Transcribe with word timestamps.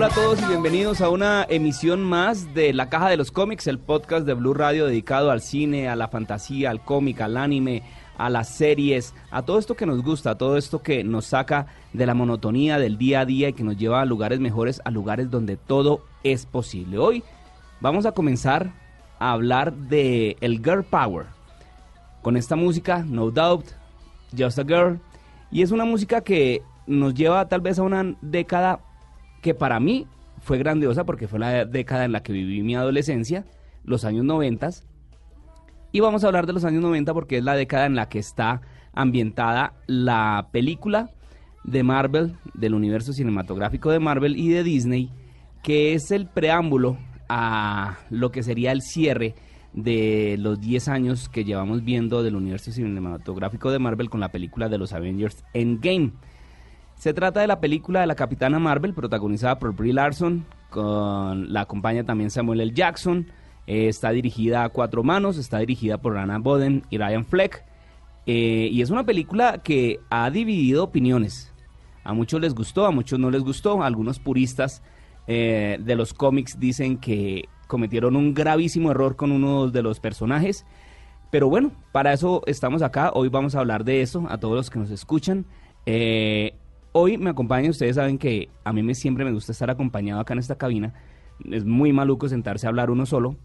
Hola 0.00 0.12
a 0.12 0.14
todos 0.14 0.40
y 0.40 0.46
bienvenidos 0.46 1.02
a 1.02 1.10
una 1.10 1.44
emisión 1.46 2.02
más 2.02 2.54
de 2.54 2.72
La 2.72 2.88
Caja 2.88 3.10
de 3.10 3.18
los 3.18 3.30
Cómics, 3.30 3.66
el 3.66 3.78
podcast 3.78 4.24
de 4.24 4.32
Blue 4.32 4.54
Radio 4.54 4.86
dedicado 4.86 5.30
al 5.30 5.42
cine, 5.42 5.90
a 5.90 5.94
la 5.94 6.08
fantasía, 6.08 6.70
al 6.70 6.82
cómic, 6.82 7.20
al 7.20 7.36
anime, 7.36 7.82
a 8.16 8.30
las 8.30 8.48
series, 8.48 9.14
a 9.30 9.42
todo 9.42 9.58
esto 9.58 9.76
que 9.76 9.84
nos 9.84 10.02
gusta, 10.02 10.30
a 10.30 10.38
todo 10.38 10.56
esto 10.56 10.82
que 10.82 11.04
nos 11.04 11.26
saca 11.26 11.66
de 11.92 12.06
la 12.06 12.14
monotonía 12.14 12.78
del 12.78 12.96
día 12.96 13.20
a 13.20 13.24
día 13.26 13.50
y 13.50 13.52
que 13.52 13.62
nos 13.62 13.76
lleva 13.76 14.00
a 14.00 14.06
lugares 14.06 14.40
mejores, 14.40 14.80
a 14.86 14.90
lugares 14.90 15.30
donde 15.30 15.58
todo 15.58 16.02
es 16.24 16.46
posible. 16.46 16.96
Hoy 16.96 17.22
vamos 17.82 18.06
a 18.06 18.12
comenzar 18.12 18.72
a 19.18 19.32
hablar 19.32 19.74
de 19.74 20.38
el 20.40 20.64
Girl 20.64 20.82
Power. 20.82 21.26
Con 22.22 22.38
esta 22.38 22.56
música, 22.56 23.04
No 23.06 23.30
Doubt, 23.30 23.66
Just 24.34 24.60
a 24.60 24.64
Girl, 24.64 24.98
y 25.50 25.60
es 25.60 25.72
una 25.72 25.84
música 25.84 26.22
que 26.22 26.62
nos 26.86 27.12
lleva 27.12 27.46
tal 27.48 27.60
vez 27.60 27.78
a 27.78 27.82
una 27.82 28.16
década 28.22 28.80
que 29.40 29.54
para 29.54 29.80
mí 29.80 30.06
fue 30.40 30.58
grandiosa 30.58 31.04
porque 31.04 31.28
fue 31.28 31.38
la 31.38 31.64
década 31.64 32.04
en 32.04 32.12
la 32.12 32.22
que 32.22 32.32
viví 32.32 32.62
mi 32.62 32.74
adolescencia, 32.74 33.44
los 33.84 34.04
años 34.04 34.24
90. 34.24 34.70
Y 35.92 36.00
vamos 36.00 36.24
a 36.24 36.28
hablar 36.28 36.46
de 36.46 36.52
los 36.52 36.64
años 36.64 36.82
90 36.82 37.12
porque 37.14 37.38
es 37.38 37.44
la 37.44 37.54
década 37.54 37.86
en 37.86 37.96
la 37.96 38.08
que 38.08 38.18
está 38.18 38.62
ambientada 38.92 39.74
la 39.86 40.48
película 40.52 41.10
de 41.64 41.82
Marvel, 41.82 42.36
del 42.54 42.74
universo 42.74 43.12
cinematográfico 43.12 43.90
de 43.90 44.00
Marvel 44.00 44.36
y 44.38 44.48
de 44.48 44.62
Disney, 44.62 45.10
que 45.62 45.94
es 45.94 46.10
el 46.10 46.26
preámbulo 46.26 46.96
a 47.28 47.98
lo 48.10 48.32
que 48.32 48.42
sería 48.42 48.72
el 48.72 48.82
cierre 48.82 49.34
de 49.72 50.36
los 50.38 50.60
10 50.60 50.88
años 50.88 51.28
que 51.28 51.44
llevamos 51.44 51.84
viendo 51.84 52.22
del 52.22 52.34
universo 52.34 52.72
cinematográfico 52.72 53.70
de 53.70 53.78
Marvel 53.78 54.10
con 54.10 54.20
la 54.20 54.32
película 54.32 54.68
de 54.68 54.78
los 54.78 54.92
Avengers 54.92 55.44
Endgame. 55.54 56.12
Se 57.00 57.14
trata 57.14 57.40
de 57.40 57.46
la 57.46 57.60
película 57.60 58.02
de 58.02 58.06
la 58.06 58.14
Capitana 58.14 58.58
Marvel, 58.58 58.92
protagonizada 58.92 59.58
por 59.58 59.74
Brie 59.74 59.94
Larson, 59.94 60.44
con 60.68 61.50
la 61.50 61.62
acompaña 61.62 62.04
también 62.04 62.30
Samuel 62.30 62.60
L. 62.60 62.74
Jackson. 62.74 63.26
Eh, 63.66 63.88
está 63.88 64.10
dirigida 64.10 64.64
a 64.64 64.68
cuatro 64.68 65.02
manos, 65.02 65.38
está 65.38 65.60
dirigida 65.60 65.96
por 65.96 66.18
Anna 66.18 66.36
Boden 66.36 66.84
y 66.90 66.98
Ryan 66.98 67.24
Fleck. 67.24 67.64
Eh, 68.26 68.68
y 68.70 68.82
es 68.82 68.90
una 68.90 69.04
película 69.04 69.62
que 69.62 69.98
ha 70.10 70.30
dividido 70.30 70.84
opiniones. 70.84 71.54
A 72.04 72.12
muchos 72.12 72.38
les 72.38 72.54
gustó, 72.54 72.84
a 72.84 72.90
muchos 72.90 73.18
no 73.18 73.30
les 73.30 73.44
gustó. 73.44 73.82
Algunos 73.82 74.18
puristas 74.18 74.82
eh, 75.26 75.78
de 75.80 75.96
los 75.96 76.12
cómics 76.12 76.60
dicen 76.60 76.98
que 76.98 77.48
cometieron 77.66 78.14
un 78.14 78.34
gravísimo 78.34 78.90
error 78.90 79.16
con 79.16 79.32
uno 79.32 79.68
de 79.68 79.80
los 79.82 80.00
personajes. 80.00 80.66
Pero 81.30 81.48
bueno, 81.48 81.72
para 81.92 82.12
eso 82.12 82.42
estamos 82.44 82.82
acá. 82.82 83.10
Hoy 83.14 83.30
vamos 83.30 83.54
a 83.54 83.60
hablar 83.60 83.84
de 83.84 84.02
eso 84.02 84.26
a 84.28 84.36
todos 84.36 84.54
los 84.54 84.68
que 84.68 84.80
nos 84.80 84.90
escuchan. 84.90 85.46
Hoy 86.92 87.18
me 87.18 87.30
acompañan, 87.30 87.70
ustedes 87.70 87.96
saben 87.96 88.18
que 88.18 88.48
a 88.64 88.72
mí 88.72 88.82
me, 88.82 88.94
siempre 88.94 89.24
me 89.24 89.32
gusta 89.32 89.52
estar 89.52 89.70
acompañado 89.70 90.20
acá 90.20 90.32
en 90.32 90.38
esta 90.40 90.56
cabina. 90.56 90.94
Es 91.50 91.64
muy 91.64 91.92
maluco 91.92 92.28
sentarse 92.28 92.66
a 92.66 92.70
hablar 92.70 92.90
uno 92.90 93.06
solo. 93.06 93.36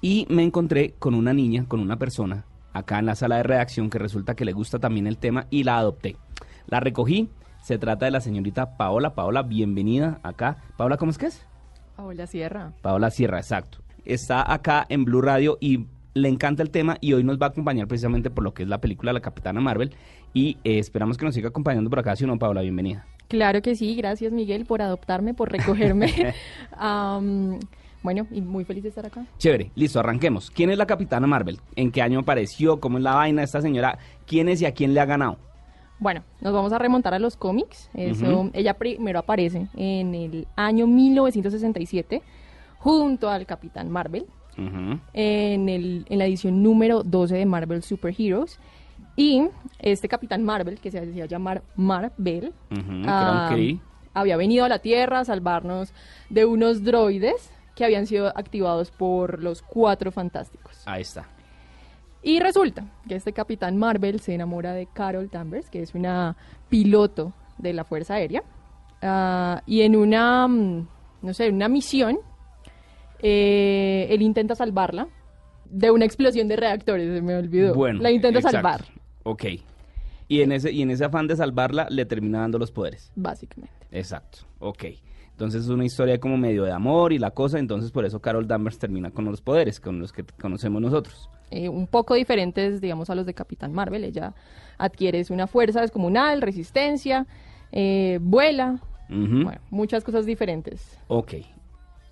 Y 0.00 0.26
me 0.28 0.42
encontré 0.42 0.94
con 0.98 1.14
una 1.14 1.32
niña, 1.32 1.64
con 1.66 1.80
una 1.80 1.98
persona, 1.98 2.44
acá 2.72 2.98
en 2.98 3.06
la 3.06 3.14
sala 3.14 3.36
de 3.36 3.42
redacción 3.44 3.90
que 3.90 3.98
resulta 3.98 4.34
que 4.34 4.44
le 4.44 4.52
gusta 4.52 4.78
también 4.78 5.06
el 5.06 5.18
tema 5.18 5.46
y 5.50 5.64
la 5.64 5.78
adopté. 5.78 6.16
La 6.66 6.80
recogí. 6.80 7.30
Se 7.62 7.78
trata 7.78 8.04
de 8.04 8.12
la 8.12 8.20
señorita 8.20 8.76
Paola. 8.76 9.14
Paola, 9.14 9.42
bienvenida 9.42 10.20
acá. 10.22 10.58
Paola, 10.76 10.96
¿cómo 10.98 11.10
es 11.10 11.18
que 11.18 11.26
es? 11.26 11.44
Paola 11.96 12.26
Sierra. 12.26 12.72
Paola 12.82 13.10
Sierra, 13.10 13.38
exacto. 13.38 13.78
Está 14.04 14.52
acá 14.52 14.86
en 14.88 15.04
Blue 15.04 15.22
Radio 15.22 15.58
y 15.60 15.86
le 16.16 16.28
encanta 16.28 16.62
el 16.62 16.70
tema 16.70 16.96
y 17.00 17.12
hoy 17.12 17.22
nos 17.24 17.38
va 17.38 17.46
a 17.46 17.48
acompañar 17.50 17.86
precisamente 17.86 18.30
por 18.30 18.42
lo 18.42 18.54
que 18.54 18.62
es 18.62 18.68
la 18.68 18.80
película 18.80 19.12
La 19.12 19.20
Capitana 19.20 19.60
Marvel 19.60 19.94
y 20.32 20.56
eh, 20.64 20.78
esperamos 20.78 21.18
que 21.18 21.26
nos 21.26 21.34
siga 21.34 21.50
acompañando 21.50 21.90
por 21.90 21.98
acá, 21.98 22.16
si 22.16 22.26
no, 22.26 22.38
Paola, 22.38 22.62
bienvenida. 22.62 23.06
Claro 23.28 23.60
que 23.60 23.76
sí, 23.76 23.94
gracias 23.96 24.32
Miguel 24.32 24.64
por 24.64 24.80
adoptarme, 24.80 25.34
por 25.34 25.52
recogerme. 25.52 26.34
Am, 26.78 27.58
bueno, 28.02 28.26
y 28.30 28.40
muy 28.40 28.64
feliz 28.64 28.82
de 28.82 28.88
estar 28.88 29.04
acá. 29.04 29.26
Chévere, 29.36 29.70
listo, 29.74 30.00
arranquemos. 30.00 30.50
¿Quién 30.50 30.70
es 30.70 30.78
la 30.78 30.86
Capitana 30.86 31.26
Marvel? 31.26 31.60
¿En 31.74 31.92
qué 31.92 32.00
año 32.00 32.20
apareció? 32.20 32.80
¿Cómo 32.80 32.96
es 32.96 33.04
la 33.04 33.14
vaina 33.14 33.42
de 33.42 33.44
esta 33.44 33.60
señora? 33.60 33.98
¿Quién 34.26 34.48
es 34.48 34.62
y 34.62 34.64
a 34.64 34.72
quién 34.72 34.94
le 34.94 35.00
ha 35.00 35.04
ganado? 35.04 35.36
Bueno, 35.98 36.22
nos 36.40 36.52
vamos 36.52 36.72
a 36.72 36.78
remontar 36.78 37.12
a 37.12 37.18
los 37.18 37.36
cómics. 37.36 37.90
Eso. 37.92 38.50
Ella 38.54 38.74
primero 38.74 39.18
aparece 39.18 39.66
en 39.76 40.14
el 40.14 40.46
año 40.56 40.86
1967 40.86 42.22
junto 42.78 43.28
al 43.28 43.44
Capitán 43.44 43.90
Marvel 43.90 44.26
En, 44.56 45.68
el, 45.68 46.06
en 46.08 46.18
la 46.18 46.26
edición 46.26 46.62
número 46.62 47.02
12 47.02 47.36
de 47.36 47.46
Marvel 47.46 47.82
Super 47.82 48.14
Heroes. 48.16 48.58
Y 49.16 49.48
este 49.78 50.08
Capitán 50.08 50.44
Marvel, 50.44 50.78
que 50.78 50.90
se 50.90 50.98
hacía 50.98 51.26
llamar 51.26 51.62
Marvel, 51.76 52.52
Kree. 52.68 53.80
había 54.12 54.36
venido 54.36 54.64
a 54.64 54.68
la 54.68 54.78
Tierra 54.78 55.20
a 55.20 55.24
salvarnos 55.24 55.92
de 56.28 56.44
unos 56.44 56.84
droides 56.84 57.50
que 57.74 57.84
habían 57.84 58.06
sido 58.06 58.28
activados 58.36 58.90
por 58.90 59.42
los 59.42 59.62
cuatro 59.62 60.10
fantásticos. 60.10 60.82
Ahí 60.86 61.02
está. 61.02 61.26
Y 62.22 62.40
resulta 62.40 62.84
que 63.06 63.14
este 63.14 63.32
Capitán 63.32 63.76
Marvel 63.76 64.18
se 64.20 64.34
enamora 64.34 64.72
de 64.72 64.86
Carol 64.86 65.28
Danvers, 65.30 65.70
que 65.70 65.80
es 65.80 65.94
una 65.94 66.36
piloto 66.68 67.32
de 67.56 67.72
la 67.72 67.84
Fuerza 67.84 68.14
Aérea. 68.14 68.42
Ah, 69.00 69.62
y 69.66 69.82
en 69.82 69.94
una, 69.94 70.48
mm, 70.48 70.88
no 71.22 71.34
sé, 71.34 71.50
una 71.50 71.68
misión, 71.68 72.18
eh, 73.22 74.06
él 74.10 74.22
intenta 74.22 74.54
salvarla 74.54 75.08
de 75.70 75.90
una 75.90 76.04
explosión 76.04 76.48
de 76.48 76.56
reactores, 76.56 77.12
se 77.12 77.22
me 77.22 77.36
olvidó. 77.36 77.74
Bueno, 77.74 78.00
la 78.00 78.10
intenta 78.10 78.38
exacto. 78.38 78.56
salvar, 78.56 78.84
Ok. 79.24 79.44
Y 80.28 80.40
en, 80.40 80.50
ese, 80.50 80.72
y 80.72 80.82
en 80.82 80.90
ese 80.90 81.04
afán 81.04 81.28
de 81.28 81.36
salvarla, 81.36 81.86
le 81.88 82.04
termina 82.04 82.40
dando 82.40 82.58
los 82.58 82.72
poderes. 82.72 83.12
básicamente. 83.14 83.72
Exacto, 83.92 84.38
ok. 84.58 84.84
Entonces 85.30 85.64
es 85.64 85.68
una 85.68 85.84
historia 85.84 86.18
como 86.18 86.36
medio 86.36 86.64
de 86.64 86.72
amor 86.72 87.12
y 87.12 87.18
la 87.18 87.30
cosa, 87.30 87.58
entonces 87.58 87.90
por 87.92 88.04
eso 88.06 88.20
Carol 88.20 88.48
Danvers 88.48 88.78
termina 88.78 89.10
con 89.10 89.26
los 89.26 89.40
poderes, 89.42 89.78
con 89.80 90.00
los 90.00 90.12
que 90.12 90.24
conocemos 90.40 90.80
nosotros. 90.80 91.28
eh, 91.50 91.68
un 91.68 91.86
poco 91.86 92.14
diferentes, 92.14 92.80
digamos, 92.80 93.10
a 93.10 93.14
los 93.14 93.26
de 93.26 93.34
Capitán 93.34 93.72
Marvel. 93.72 94.02
Ella 94.02 94.34
adquiere 94.78 95.22
una 95.30 95.46
fuerza 95.46 95.80
descomunal, 95.80 96.42
resistencia, 96.42 97.26
eh, 97.70 98.18
vuela, 98.20 98.80
bueno, 99.08 99.60
muchas 99.70 100.02
cosas 100.02 100.26
diferentes. 100.26 100.98
Ok. 101.08 101.34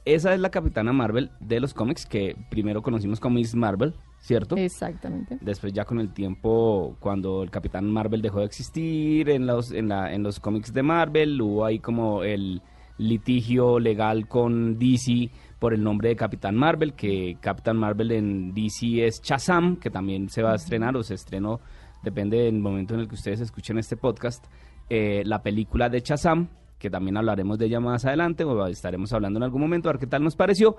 Esa 0.04 0.34
es 0.34 0.40
la 0.40 0.50
Capitana 0.50 0.92
Marvel 0.92 1.30
de 1.40 1.60
los 1.60 1.72
cómics 1.72 2.04
que 2.04 2.36
primero 2.50 2.82
conocimos 2.82 3.20
como 3.20 3.36
Miss 3.36 3.54
Marvel, 3.54 3.94
¿cierto? 4.18 4.54
Exactamente. 4.56 5.38
Después 5.40 5.72
ya 5.72 5.86
con 5.86 5.98
el 5.98 6.12
tiempo, 6.12 6.96
cuando 7.00 7.42
el 7.42 7.50
Capitán 7.50 7.90
Marvel 7.90 8.20
dejó 8.20 8.40
de 8.40 8.44
existir 8.44 9.30
en 9.30 9.46
los, 9.46 9.72
en 9.72 9.88
la, 9.88 10.12
en 10.12 10.22
los 10.22 10.40
cómics 10.40 10.74
de 10.74 10.82
Marvel, 10.82 11.40
hubo 11.40 11.64
ahí 11.64 11.78
como 11.78 12.22
el 12.22 12.60
litigio 12.98 13.78
legal 13.78 14.28
con 14.28 14.78
DC 14.78 15.30
por 15.58 15.72
el 15.72 15.82
nombre 15.82 16.10
de 16.10 16.16
Capitán 16.16 16.54
Marvel, 16.54 16.92
que 16.92 17.38
Capitán 17.40 17.78
Marvel 17.78 18.12
en 18.12 18.52
DC 18.52 19.06
es 19.06 19.22
Shazam, 19.22 19.76
que 19.76 19.88
también 19.88 20.28
se 20.28 20.42
va 20.42 20.52
a 20.52 20.56
estrenar 20.56 20.94
o 20.96 21.02
se 21.02 21.14
estrenó, 21.14 21.60
depende 22.02 22.36
del 22.36 22.58
momento 22.58 22.92
en 22.92 23.00
el 23.00 23.08
que 23.08 23.14
ustedes 23.14 23.40
escuchen 23.40 23.78
este 23.78 23.96
podcast, 23.96 24.44
eh, 24.90 25.22
la 25.24 25.42
película 25.42 25.88
de 25.88 26.00
Shazam, 26.00 26.48
que 26.84 26.90
también 26.90 27.16
hablaremos 27.16 27.58
de 27.58 27.64
ella 27.64 27.80
más 27.80 28.04
adelante, 28.04 28.44
o 28.44 28.66
estaremos 28.66 29.10
hablando 29.14 29.38
en 29.38 29.44
algún 29.44 29.62
momento, 29.62 29.88
a 29.88 29.92
ver 29.92 30.00
qué 30.00 30.06
tal 30.06 30.22
nos 30.22 30.36
pareció. 30.36 30.76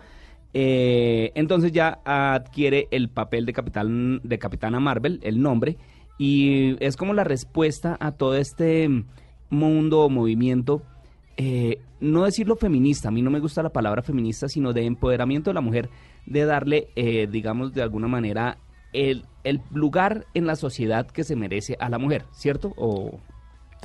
Eh, 0.53 1.31
entonces 1.33 1.71
ya 1.71 1.99
adquiere 2.05 2.87
el 2.91 3.09
papel 3.09 3.47
de, 3.47 3.53
capitán, 3.53 4.21
de 4.23 4.37
Capitana 4.37 4.79
Marvel, 4.79 5.19
el 5.23 5.41
nombre, 5.41 5.77
y 6.19 6.75
es 6.79 6.95
como 6.95 7.15
la 7.15 7.23
respuesta 7.23 7.97
a 7.99 8.11
todo 8.11 8.35
este 8.35 8.87
mundo 9.49 10.01
o 10.01 10.09
movimiento, 10.09 10.83
eh, 11.37 11.79
no 11.99 12.25
decirlo 12.25 12.55
feminista, 12.55 13.07
a 13.07 13.11
mí 13.11 13.23
no 13.23 13.31
me 13.31 13.39
gusta 13.39 13.63
la 13.63 13.73
palabra 13.73 14.03
feminista, 14.03 14.47
sino 14.47 14.73
de 14.73 14.85
empoderamiento 14.85 15.49
de 15.49 15.55
la 15.55 15.61
mujer, 15.61 15.89
de 16.27 16.45
darle, 16.45 16.89
eh, 16.95 17.27
digamos, 17.31 17.73
de 17.73 17.81
alguna 17.81 18.07
manera, 18.07 18.59
el, 18.93 19.25
el 19.43 19.59
lugar 19.73 20.27
en 20.35 20.45
la 20.45 20.55
sociedad 20.55 21.07
que 21.07 21.23
se 21.23 21.35
merece 21.35 21.75
a 21.79 21.89
la 21.89 21.97
mujer, 21.97 22.25
¿cierto? 22.31 22.73
O, 22.77 23.19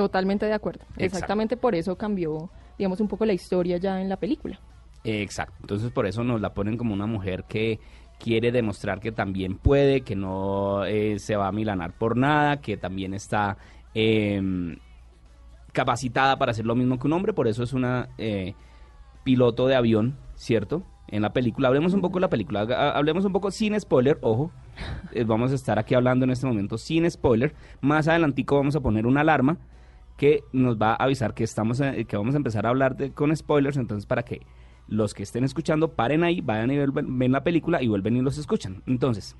Totalmente 0.05 0.47
de 0.47 0.55
acuerdo. 0.55 0.81
Exacto. 0.93 1.05
Exactamente 1.05 1.56
por 1.58 1.75
eso 1.75 1.94
cambió, 1.97 2.49
digamos, 2.79 3.00
un 3.00 3.08
poco 3.08 3.26
la 3.26 3.35
historia 3.35 3.76
ya 3.76 4.00
en 4.00 4.08
la 4.08 4.17
película. 4.17 4.58
Exacto. 5.05 5.56
Entonces 5.61 5.91
por 5.93 6.06
eso 6.06 6.25
nos 6.25 6.41
la 6.41 6.55
ponen 6.55 6.79
como 6.79 6.94
una 6.94 7.05
mujer 7.05 7.44
que 7.47 7.79
quiere 8.19 8.50
demostrar 8.50 8.99
que 9.00 9.12
también 9.12 9.58
puede, 9.58 10.00
que 10.00 10.17
no 10.17 10.87
eh, 10.87 11.19
se 11.19 11.37
va 11.37 11.49
a 11.49 11.52
milanar 11.52 11.93
por 11.93 12.17
nada, 12.17 12.62
que 12.62 12.79
también 12.79 13.12
está 13.12 13.58
eh, 13.94 14.41
capacitada 15.73 16.38
para 16.38 16.52
hacer 16.52 16.64
lo 16.67 16.75
mismo 16.75 16.99
que 16.99 17.06
un 17.06 17.12
hombre. 17.12 17.32
Por 17.35 17.47
eso 17.49 17.62
es 17.62 17.73
una 17.75 18.08
eh, 18.19 18.55
piloto 19.25 19.67
de 19.67 19.75
avión, 19.75 20.17
¿cierto? 20.35 20.82
en 21.12 21.23
la 21.23 21.32
película. 21.32 21.67
Hablemos 21.67 21.93
un 21.93 22.00
poco 22.02 22.19
de 22.19 22.20
la 22.20 22.29
película, 22.29 22.61
ha- 22.61 22.93
hablemos 22.97 23.25
un 23.25 23.32
poco 23.32 23.50
sin 23.50 23.79
spoiler, 23.81 24.17
ojo. 24.23 24.52
Eh, 25.12 25.25
vamos 25.25 25.50
a 25.50 25.56
estar 25.56 25.76
aquí 25.76 25.94
hablando 25.97 26.25
en 26.25 26.31
este 26.31 26.47
momento 26.47 26.79
sin 26.79 27.11
spoiler. 27.11 27.52
Más 27.81 28.06
adelantico 28.06 28.55
vamos 28.56 28.76
a 28.76 28.81
poner 28.81 29.06
una 29.06 29.23
alarma 29.23 29.58
que 30.21 30.45
nos 30.53 30.77
va 30.77 30.91
a 30.93 31.05
avisar 31.05 31.33
que 31.33 31.45
estamos 31.45 31.81
eh, 31.81 32.05
que 32.05 32.19
vamos 32.19 32.35
a 32.35 32.37
empezar 32.37 32.67
a 32.67 32.69
hablar 32.69 32.95
de, 32.95 33.11
con 33.13 33.35
spoilers, 33.35 33.79
entonces 33.79 34.05
para 34.05 34.23
que 34.23 34.43
los 34.87 35.15
que 35.15 35.23
estén 35.23 35.45
escuchando 35.45 35.95
paren 35.95 36.25
ahí, 36.25 36.43
vayan 36.43 36.71
y 36.71 36.77
vuelven- 36.77 37.19
ven 37.19 37.33
la 37.33 37.43
película 37.43 37.83
y 37.83 37.89
vuelven 37.89 38.19
y 38.19 38.21
los 38.21 38.37
escuchan. 38.37 38.83
Entonces, 38.87 39.35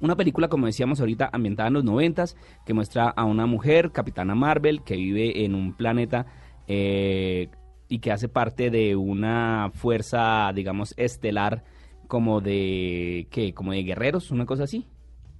una 0.00 0.16
película, 0.16 0.48
como 0.48 0.66
decíamos 0.66 0.98
ahorita, 0.98 1.30
ambientada 1.32 1.68
en 1.68 1.74
los 1.74 1.84
noventas, 1.84 2.36
que 2.64 2.74
muestra 2.74 3.10
a 3.10 3.24
una 3.24 3.46
mujer, 3.46 3.92
Capitana 3.92 4.34
Marvel, 4.34 4.82
que 4.82 4.96
vive 4.96 5.44
en 5.44 5.54
un 5.54 5.72
planeta 5.72 6.26
eh, 6.66 7.48
y 7.88 8.00
que 8.00 8.10
hace 8.10 8.28
parte 8.28 8.70
de 8.70 8.96
una 8.96 9.70
fuerza, 9.72 10.50
digamos, 10.52 10.94
estelar, 10.96 11.62
como 12.08 12.40
de, 12.40 13.28
¿qué? 13.30 13.54
Como 13.54 13.70
de 13.70 13.84
guerreros, 13.84 14.32
una 14.32 14.46
cosa 14.46 14.64
así. 14.64 14.84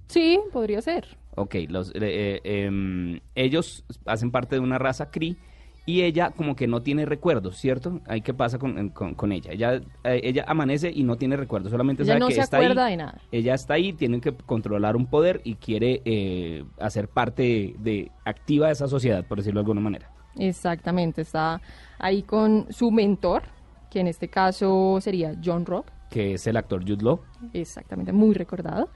Sí, 0.07 0.39
podría 0.53 0.81
ser. 0.81 1.17
Ok, 1.37 1.55
los, 1.69 1.91
eh, 1.91 1.99
eh, 2.01 2.41
em, 2.65 3.19
ellos 3.35 3.85
hacen 4.05 4.31
parte 4.31 4.55
de 4.55 4.59
una 4.61 4.77
raza 4.79 5.11
Kree 5.11 5.37
y 5.85 6.01
ella 6.01 6.31
como 6.31 6.55
que 6.55 6.67
no 6.67 6.81
tiene 6.81 7.05
recuerdos, 7.05 7.57
¿cierto? 7.57 8.01
Ahí 8.07 8.21
qué 8.21 8.33
pasa 8.33 8.57
con, 8.57 8.77
en- 8.77 8.89
con- 8.89 9.13
con 9.13 9.31
ella. 9.31 9.51
Ella, 9.53 9.75
eh, 10.03 10.19
ella 10.23 10.43
amanece 10.47 10.91
y 10.93 11.03
no 11.03 11.15
tiene 11.15 11.37
recuerdos, 11.37 11.71
solamente 11.71 12.03
Ella 12.03 12.13
sabe 12.13 12.19
no 12.19 12.27
que 12.27 12.33
se 12.33 12.41
está 12.41 12.57
acuerda 12.57 12.85
ahí. 12.85 12.91
de 12.93 12.97
nada. 12.97 13.21
Ella 13.31 13.53
está 13.53 13.75
ahí, 13.75 13.93
tiene 13.93 14.19
que 14.19 14.33
controlar 14.33 14.95
un 14.97 15.05
poder 15.05 15.39
y 15.45 15.55
quiere 15.55 16.01
eh, 16.05 16.65
hacer 16.79 17.07
parte 17.07 17.75
de 17.79 18.11
activa 18.25 18.67
de 18.67 18.73
esa 18.73 18.87
sociedad, 18.87 19.23
por 19.25 19.37
decirlo 19.37 19.59
de 19.59 19.63
alguna 19.63 19.79
manera. 19.81 20.11
Exactamente, 20.37 21.21
está 21.21 21.61
ahí 21.99 22.23
con 22.23 22.65
su 22.71 22.91
mentor, 22.91 23.43
que 23.89 23.99
en 23.99 24.07
este 24.07 24.27
caso 24.27 24.97
sería 25.01 25.33
John 25.43 25.65
Rock, 25.65 25.87
Que 26.09 26.33
es 26.33 26.47
el 26.47 26.57
actor 26.57 26.81
Jude 26.81 27.03
Law. 27.03 27.19
exactamente, 27.53 28.11
muy 28.11 28.33
recordado. 28.33 28.89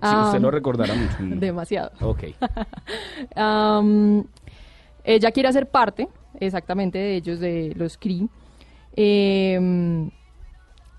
Si 0.00 0.14
usted 0.14 0.40
lo 0.40 0.50
recordará 0.50 0.94
mucho. 0.94 1.16
Demasiado. 1.20 1.90
Ok. 2.00 2.24
Ella 5.04 5.30
quiere 5.32 5.48
hacer 5.48 5.68
parte, 5.70 6.08
exactamente, 6.38 6.98
de 6.98 7.16
ellos, 7.16 7.40
de 7.40 7.72
los 7.76 7.96
Kree. 7.96 8.28
Em, 8.94 10.10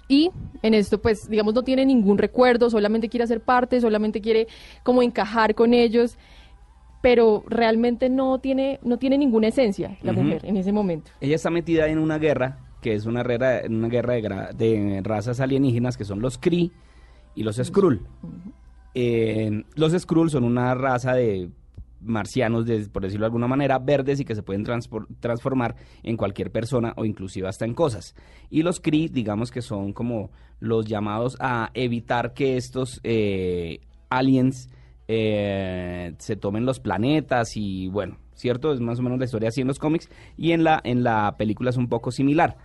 y 0.07 0.31
en 0.63 0.74
esto, 0.74 1.00
pues, 1.00 1.30
digamos, 1.30 1.54
no 1.54 1.63
tiene 1.63 1.86
ningún 1.86 2.18
recuerdo, 2.18 2.69
solamente 2.69 3.07
quiere 3.07 3.25
hacer 3.25 3.42
parte, 3.42 3.80
solamente 3.80 4.19
quiere 4.19 4.48
como 4.84 5.04
encajar 5.04 5.54
con 5.54 5.75
ellos, 5.75 6.18
pero 7.01 7.44
realmente 7.48 8.10
no 8.10 8.40
tiene, 8.40 8.80
no 8.81 8.98
tiene 8.98 9.18
ninguna 9.18 9.50
esencia 9.50 9.98
la 10.01 10.12
mujer 10.12 10.42
en 10.44 10.57
ese 10.57 10.72
momento. 10.72 11.12
Ella 11.22 11.36
está 11.36 11.51
metida 11.51 11.88
en 11.88 12.00
una 12.00 12.18
guerra, 12.18 12.57
que 12.81 12.96
es 12.96 13.06
una 13.06 13.22
guerra, 13.22 13.62
una 13.69 13.88
guerra 13.90 14.51
de, 14.54 15.01
razas 15.04 15.40
alienígenas, 15.40 15.98
que 15.98 16.06
son 16.06 16.19
los 16.19 16.38
Kree 16.40 16.72
y 17.36 17.44
los 17.44 17.57
Skrull. 17.57 18.01
Eh, 18.94 19.63
los 19.75 19.91
Skrull 19.94 20.30
son 20.30 20.44
una 20.44 20.74
raza 20.75 21.13
de 21.13 21.50
marcianos, 22.01 22.65
de- 22.65 22.88
por 22.89 23.03
decirlo 23.03 23.24
de 23.25 23.27
alguna 23.27 23.47
manera, 23.47 23.77
verdes 23.80 24.19
y 24.19 24.25
que 24.25 24.36
se 24.36 24.44
pueden 24.44 24.63
transformar 25.19 25.75
en 26.03 26.15
cualquier 26.18 26.51
persona 26.51 26.94
o 26.95 27.06
inclusive 27.06 27.47
hasta 27.47 27.65
en 27.65 27.74
cosas. 27.74 28.15
Y 28.50 28.63
los 28.63 28.80
Kree, 28.80 29.09
digamos 29.09 29.51
que 29.51 29.62
son 29.62 29.91
como 29.94 30.31
los 30.59 30.86
llamados 30.86 31.36
a 31.39 31.71
evitar 31.74 32.33
que 32.33 32.56
estos 32.57 33.00
eh, 33.03 33.80
aliens 34.09 34.69
eh, 35.07 36.13
se 36.19 36.36
tomen 36.36 36.65
los 36.65 36.80
planetas 36.80 37.57
y 37.57 37.88
bueno, 37.89 38.18
cierto, 38.33 38.71
es 38.71 38.80
más 38.80 39.00
o 39.00 39.01
menos 39.01 39.19
la 39.19 39.25
historia 39.25 39.50
así 39.50 39.59
en 39.62 39.68
los 39.68 39.80
cómics 39.80 40.07
y 40.38 40.51
en 40.51 40.63
la, 40.63 40.80
en 40.83 41.03
la 41.03 41.36
película 41.38 41.69
es 41.71 41.77
un 41.77 41.89
poco 41.89 42.12
similar. 42.12 42.57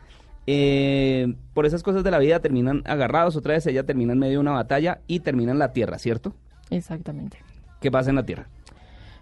Eh, 0.46 1.34
por 1.54 1.66
esas 1.66 1.82
cosas 1.82 2.04
de 2.04 2.10
la 2.10 2.18
vida 2.18 2.40
terminan 2.40 2.82
agarrados, 2.84 3.36
otra 3.36 3.54
vez 3.54 3.66
ella 3.66 3.84
termina 3.84 4.12
en 4.12 4.18
medio 4.18 4.34
de 4.34 4.38
una 4.38 4.52
batalla 4.52 5.00
y 5.06 5.20
termina 5.20 5.52
en 5.52 5.58
la 5.58 5.72
Tierra, 5.72 5.98
¿cierto? 5.98 6.34
Exactamente. 6.70 7.38
¿Qué 7.80 7.90
pasa 7.90 8.10
en 8.10 8.16
la 8.16 8.24
Tierra? 8.24 8.48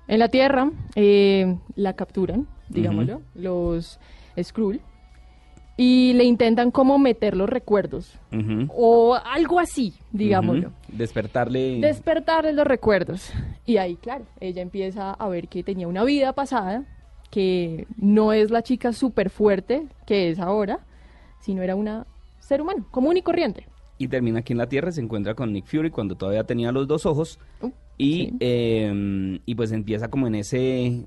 En 0.09 0.19
la 0.19 0.29
Tierra 0.29 0.71
eh, 0.97 1.57
la 1.77 1.93
capturan, 1.95 2.49
digámoslo, 2.69 3.23
los 3.35 4.01
Skrull, 4.41 4.81
y 5.77 6.13
le 6.15 6.25
intentan 6.25 6.71
como 6.71 6.99
meter 6.99 7.37
los 7.37 7.49
recuerdos, 7.49 8.19
o 8.69 9.15
algo 9.15 9.59
así, 9.59 9.95
digámoslo. 10.11 10.69
Ujú. 10.69 10.77
Despertarle. 10.89 11.81
Despertarle 11.81 12.53
los 12.53 12.67
recuerdos. 12.67 13.33
Y 13.65 13.77
ahí, 13.79 13.97
claro, 13.97 14.27
ella 14.41 14.61
empieza 14.61 15.13
a 15.13 15.29
ver 15.29 15.49
que 15.49 15.63
tenía 15.63 15.89
una 15.89 16.05
vida 16.05 16.33
pasada, 16.35 16.85
que 17.31 17.87
no 17.97 18.33
es 18.33 18.51
la 18.51 18.63
chica 18.63 18.93
súper 18.93 19.31
fuerte 19.31 19.87
que 20.05 20.31
es 20.31 20.39
ahora, 20.39 20.81
sino 21.43 21.61
era 21.63 21.75
una 21.77 22.07
ser 22.41 22.63
humano, 22.63 22.87
común 22.91 23.17
y 23.19 23.23
corriente. 23.23 23.67
y 23.99 24.09
termina 24.09 24.41
aquí 24.41 24.53
en 24.53 24.59
la 24.59 24.67
Tierra, 24.69 24.91
se 24.91 25.01
encuentra 25.01 25.35
con 25.35 25.53
Nick 25.53 25.67
Fury 25.67 25.91
cuando 25.91 26.17
todavía 26.17 26.45
tenía 26.45 26.73
los 26.73 26.89
dos 26.89 27.05
ojos 27.07 27.39
Uh, 27.61 27.71
y, 27.99 28.27
sí. 28.31 28.37
eh, 28.41 29.39
y 29.47 29.55
pues 29.55 29.71
empieza 29.71 30.09
como 30.09 30.27
en 30.27 30.35
ese 30.37 31.07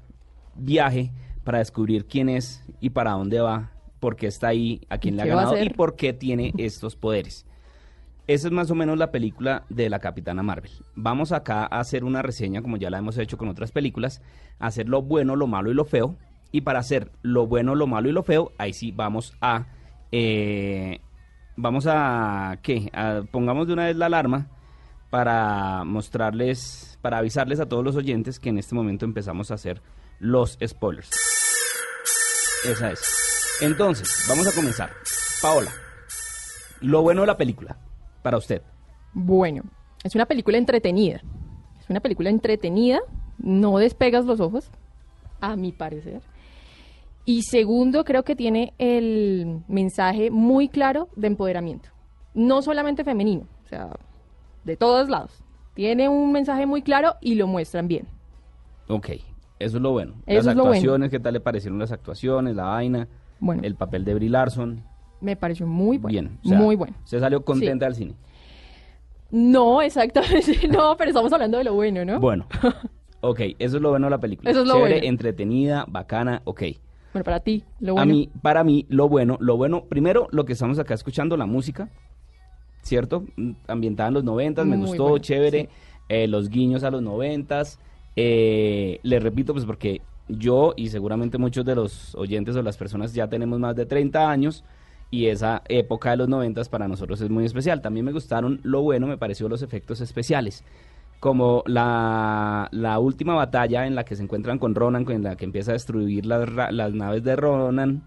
viaje 0.55 1.11
para 1.43 1.57
descubrir 1.57 2.05
quién 2.05 2.29
es 2.29 2.63
y 2.79 2.91
para 2.91 3.11
dónde 3.11 3.39
va, 3.41 3.71
por 3.99 4.15
qué 4.15 4.27
está 4.27 4.47
ahí, 4.49 4.79
a 4.87 4.97
quién 4.97 5.15
¿Y 5.15 5.17
le 5.17 5.23
ha 5.23 5.25
ganado 5.25 5.61
y 5.61 5.69
por 5.69 5.95
qué 5.97 6.13
tiene 6.13 6.53
estos 6.57 6.95
poderes. 6.95 7.45
Esa 8.27 8.47
es 8.47 8.53
más 8.53 8.71
o 8.71 8.75
menos 8.75 8.97
la 8.97 9.11
película 9.11 9.65
de 9.69 9.89
la 9.89 9.99
Capitana 9.99 10.41
Marvel. 10.41 10.71
Vamos 10.95 11.31
acá 11.31 11.63
a 11.63 11.79
hacer 11.79 12.03
una 12.03 12.21
reseña, 12.23 12.61
como 12.61 12.77
ya 12.77 12.89
la 12.89 12.97
hemos 12.97 13.17
hecho 13.17 13.37
con 13.37 13.49
otras 13.49 13.71
películas, 13.71 14.21
hacer 14.57 14.87
lo 14.89 15.01
bueno, 15.03 15.35
lo 15.35 15.45
malo 15.47 15.69
y 15.69 15.75
lo 15.75 15.85
feo. 15.85 16.15
Y 16.51 16.61
para 16.61 16.79
hacer 16.79 17.11
lo 17.21 17.45
bueno, 17.45 17.75
lo 17.75 17.85
malo 17.87 18.07
y 18.09 18.13
lo 18.13 18.23
feo, 18.23 18.51
ahí 18.57 18.73
sí 18.73 18.91
vamos 18.91 19.33
a... 19.41 19.67
eh, 20.17 21.01
vamos 21.57 21.85
a... 21.87 22.59
¿Qué? 22.61 22.89
Pongamos 23.31 23.67
de 23.67 23.73
una 23.73 23.85
vez 23.85 23.97
la 23.97 24.05
alarma 24.05 24.47
para 25.09 25.83
mostrarles, 25.83 26.97
para 27.01 27.17
avisarles 27.17 27.59
a 27.59 27.67
todos 27.67 27.83
los 27.83 27.97
oyentes 27.97 28.39
que 28.39 28.49
en 28.49 28.57
este 28.57 28.75
momento 28.75 29.03
empezamos 29.03 29.51
a 29.51 29.55
hacer 29.55 29.81
los 30.19 30.57
spoilers. 30.65 31.09
Esa 32.65 32.91
es. 32.91 33.57
Entonces, 33.61 34.25
vamos 34.29 34.47
a 34.47 34.53
comenzar. 34.53 34.89
Paola, 35.41 35.71
lo 36.79 37.01
bueno 37.01 37.21
de 37.21 37.27
la 37.27 37.37
película, 37.37 37.77
para 38.21 38.37
usted. 38.37 38.61
Bueno, 39.13 39.63
es 40.03 40.15
una 40.15 40.25
película 40.25 40.57
entretenida. 40.57 41.21
Es 41.79 41.89
una 41.89 41.99
película 41.99 42.29
entretenida, 42.29 43.01
no 43.37 43.77
despegas 43.79 44.25
los 44.25 44.39
ojos, 44.39 44.71
a 45.41 45.55
mi 45.55 45.71
parecer. 45.73 46.21
Y 47.25 47.41
segundo, 47.43 48.03
creo 48.03 48.23
que 48.23 48.35
tiene 48.35 48.73
el 48.77 49.61
mensaje 49.67 50.29
muy 50.29 50.69
claro 50.69 51.09
de 51.15 51.27
empoderamiento. 51.27 51.89
No 52.33 52.61
solamente 52.61 53.03
femenino, 53.03 53.47
o 53.65 53.67
sea, 53.67 53.89
de 54.63 54.77
todos 54.77 55.09
lados. 55.09 55.43
Tiene 55.73 56.07
un 56.07 56.31
mensaje 56.31 56.65
muy 56.65 56.81
claro 56.81 57.15
y 57.21 57.35
lo 57.35 57.47
muestran 57.47 57.87
bien. 57.87 58.07
Ok, 58.87 59.09
eso 59.59 59.77
es 59.77 59.81
lo 59.81 59.91
bueno. 59.91 60.13
Eso 60.27 60.45
las 60.47 60.55
bueno. 60.55 60.61
actuaciones, 60.69 61.09
¿qué 61.09 61.19
tal 61.19 61.33
le 61.33 61.39
parecieron 61.39 61.79
las 61.79 61.91
actuaciones, 61.91 62.55
la 62.55 62.65
vaina, 62.65 63.07
Bueno, 63.39 63.63
el 63.63 63.75
papel 63.75 64.05
de 64.05 64.13
Brie 64.13 64.29
Larson? 64.29 64.83
me 65.21 65.35
pareció 65.35 65.65
muy 65.65 65.97
bueno. 65.97 66.11
Bien, 66.11 66.39
o 66.43 66.49
sea, 66.49 66.57
muy 66.57 66.75
bueno. 66.75 66.95
Usted 67.03 67.19
salió 67.19 67.43
contenta 67.43 67.85
del 67.85 67.95
cine. 67.95 68.13
No, 69.31 69.81
exactamente, 69.81 70.67
no, 70.69 70.95
pero 70.97 71.09
estamos 71.09 71.33
hablando 71.33 71.57
de 71.57 71.63
lo 71.63 71.73
bueno, 71.73 72.05
¿no? 72.05 72.19
Bueno, 72.19 72.45
ok, 73.21 73.39
eso 73.57 73.77
es 73.77 73.81
lo 73.81 73.89
bueno 73.89 74.05
de 74.05 74.11
la 74.11 74.19
película. 74.19 74.51
Eso 74.51 74.61
es 74.61 74.67
lo 74.67 74.75
Chévere, 74.75 74.95
bueno. 74.95 75.07
entretenida, 75.07 75.85
bacana, 75.87 76.41
ok. 76.45 76.63
Bueno, 77.15 77.23
para 77.23 77.39
ti, 77.39 77.63
lo 77.79 77.93
A 77.93 78.03
bueno. 78.03 78.13
mí, 78.13 78.29
para 78.41 78.65
mí, 78.65 78.85
lo 78.89 79.07
bueno, 79.07 79.37
lo 79.39 79.55
bueno, 79.55 79.85
primero, 79.85 80.27
lo 80.31 80.43
que 80.43 80.51
estamos 80.51 80.79
acá 80.79 80.95
escuchando, 80.95 81.37
la 81.37 81.45
música, 81.45 81.87
¿cierto? 82.81 83.23
Mm, 83.37 83.51
Ambientada 83.69 84.09
en 84.09 84.15
los 84.15 84.25
noventas, 84.25 84.65
me 84.65 84.75
Muy 84.75 84.85
gustó, 84.87 85.03
bueno, 85.03 85.19
chévere. 85.19 85.61
sí. 85.61 85.69
eh, 86.09 86.27
los 86.27 86.49
guiños 86.49 86.83
a 86.83 86.91
los 86.91 87.01
noventas. 87.01 87.79
Eh, 88.17 88.99
les 89.03 89.23
repito, 89.23 89.53
pues 89.53 89.63
porque 89.63 90.01
yo 90.27 90.73
y 90.75 90.89
seguramente 90.89 91.37
muchos 91.37 91.63
de 91.63 91.75
los 91.75 92.13
oyentes 92.15 92.53
o 92.57 92.61
las 92.61 92.75
personas 92.75 93.13
ya 93.13 93.29
tenemos 93.29 93.61
más 93.61 93.77
de 93.77 93.85
30 93.85 94.29
años 94.29 94.65
y 95.09 95.27
esa 95.27 95.61
época 95.69 96.11
de 96.11 96.17
los 96.17 96.27
noventas 96.27 96.67
para 96.67 96.89
nosotros 96.89 97.21
es 97.21 97.29
muy 97.29 97.45
especial. 97.45 97.81
También 97.81 98.05
me 98.05 98.11
gustaron, 98.11 98.59
lo 98.63 98.81
bueno 98.81 99.07
me 99.07 99.17
pareció 99.17 99.47
los 99.47 99.61
efectos 99.61 100.01
especiales. 100.01 100.65
Como 101.19 101.63
la, 101.65 102.67
la 102.71 102.99
última 102.99 103.33
batalla 103.33 103.87
en 103.87 103.95
la 103.95 104.03
que 104.03 104.15
se 104.15 104.23
encuentran 104.23 104.59
con 104.59 104.75
Ronan, 104.75 105.09
en 105.09 105.23
la 105.23 105.35
que 105.35 105.45
empieza 105.45 105.71
a 105.71 105.73
destruir 105.73 106.25
las, 106.25 106.49
las 106.71 106.93
naves 106.93 107.23
de 107.23 107.35
Ronan, 107.35 108.03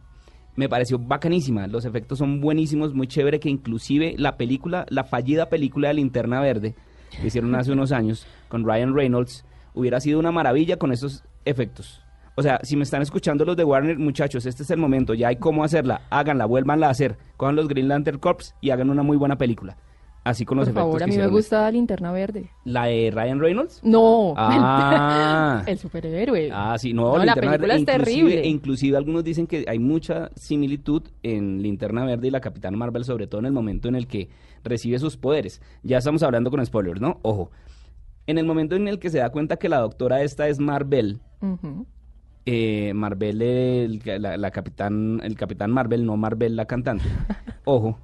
me 0.58 0.68
pareció 0.68 0.98
bacanísima. 0.98 1.66
Los 1.68 1.84
efectos 1.84 2.18
son 2.18 2.40
buenísimos, 2.40 2.92
muy 2.92 3.06
chévere 3.06 3.40
que 3.40 3.48
inclusive 3.48 4.14
la 4.18 4.36
película, 4.36 4.86
la 4.88 5.04
fallida 5.04 5.48
película 5.48 5.88
de 5.88 5.94
Linterna 5.94 6.40
Verde, 6.40 6.74
que 7.20 7.28
hicieron 7.28 7.54
hace 7.54 7.72
unos 7.72 7.92
años 7.92 8.26
con 8.48 8.64
Ryan 8.64 8.94
Reynolds, 8.94 9.44
hubiera 9.74 10.00
sido 10.00 10.18
una 10.18 10.32
maravilla 10.32 10.76
con 10.76 10.92
esos 10.92 11.24
efectos. 11.44 12.02
O 12.34 12.42
sea, 12.42 12.60
si 12.62 12.76
me 12.76 12.82
están 12.84 13.02
escuchando 13.02 13.44
los 13.44 13.56
de 13.56 13.64
Warner, 13.64 13.98
muchachos, 13.98 14.46
este 14.46 14.62
es 14.62 14.70
el 14.70 14.78
momento, 14.78 15.14
ya 15.14 15.28
hay 15.28 15.36
cómo 15.36 15.64
hacerla, 15.64 16.02
háganla, 16.10 16.46
vuélvanla 16.46 16.88
a 16.88 16.90
hacer, 16.90 17.18
cojan 17.36 17.56
los 17.56 17.66
Green 17.68 17.88
Lantern 17.88 18.18
Corps 18.18 18.54
y 18.60 18.70
hagan 18.70 18.90
una 18.90 19.02
muy 19.02 19.16
buena 19.16 19.36
película. 19.36 19.76
Así 20.28 20.44
con 20.44 20.58
los 20.58 20.66
Por 20.66 20.72
efectos 20.72 20.84
favor, 20.84 21.02
a 21.02 21.06
mí 21.06 21.10
me 21.10 21.14
hicieron. 21.14 21.32
gusta 21.32 21.70
Linterna 21.70 22.12
Verde. 22.12 22.50
¿La 22.64 22.84
de 22.84 23.10
Ryan 23.10 23.40
Reynolds? 23.40 23.80
No, 23.82 24.34
Ah. 24.36 25.62
el 25.66 25.78
superhéroe. 25.78 26.50
Ah, 26.52 26.76
sí, 26.78 26.92
no, 26.92 27.12
No, 27.12 27.18
la 27.18 27.24
Linterna 27.24 27.52
película 27.52 27.74
Verde. 27.74 27.74
es 27.74 27.80
inclusive, 27.94 28.28
terrible. 28.28 28.46
inclusive 28.48 28.96
algunos 28.98 29.24
dicen 29.24 29.46
que 29.46 29.64
hay 29.66 29.78
mucha 29.78 30.30
similitud 30.36 31.02
en 31.22 31.62
Linterna 31.62 32.04
Verde 32.04 32.28
y 32.28 32.30
la 32.30 32.40
Capitana 32.40 32.76
Marvel, 32.76 33.04
sobre 33.04 33.26
todo 33.26 33.38
en 33.40 33.46
el 33.46 33.52
momento 33.52 33.88
en 33.88 33.94
el 33.94 34.06
que 34.06 34.28
recibe 34.64 34.98
sus 34.98 35.16
poderes. 35.16 35.62
Ya 35.82 35.96
estamos 35.98 36.22
hablando 36.22 36.50
con 36.50 36.64
spoilers, 36.66 37.00
¿no? 37.00 37.20
Ojo. 37.22 37.50
En 38.26 38.36
el 38.36 38.44
momento 38.44 38.76
en 38.76 38.86
el 38.86 38.98
que 38.98 39.08
se 39.08 39.18
da 39.18 39.30
cuenta 39.30 39.56
que 39.56 39.70
la 39.70 39.78
doctora 39.78 40.22
esta 40.22 40.46
es 40.48 40.58
Marvel, 40.60 41.20
Ujú. 41.40 41.86
eh, 42.44 42.92
Marvel, 42.94 43.40
el, 43.40 44.02
la, 44.20 44.36
la 44.36 44.50
capitán, 44.50 45.20
el 45.24 45.34
capitán 45.36 45.70
Marvel, 45.70 46.04
no 46.04 46.18
Marvel 46.18 46.54
la 46.54 46.66
cantante. 46.66 47.04
Ojo. 47.64 47.98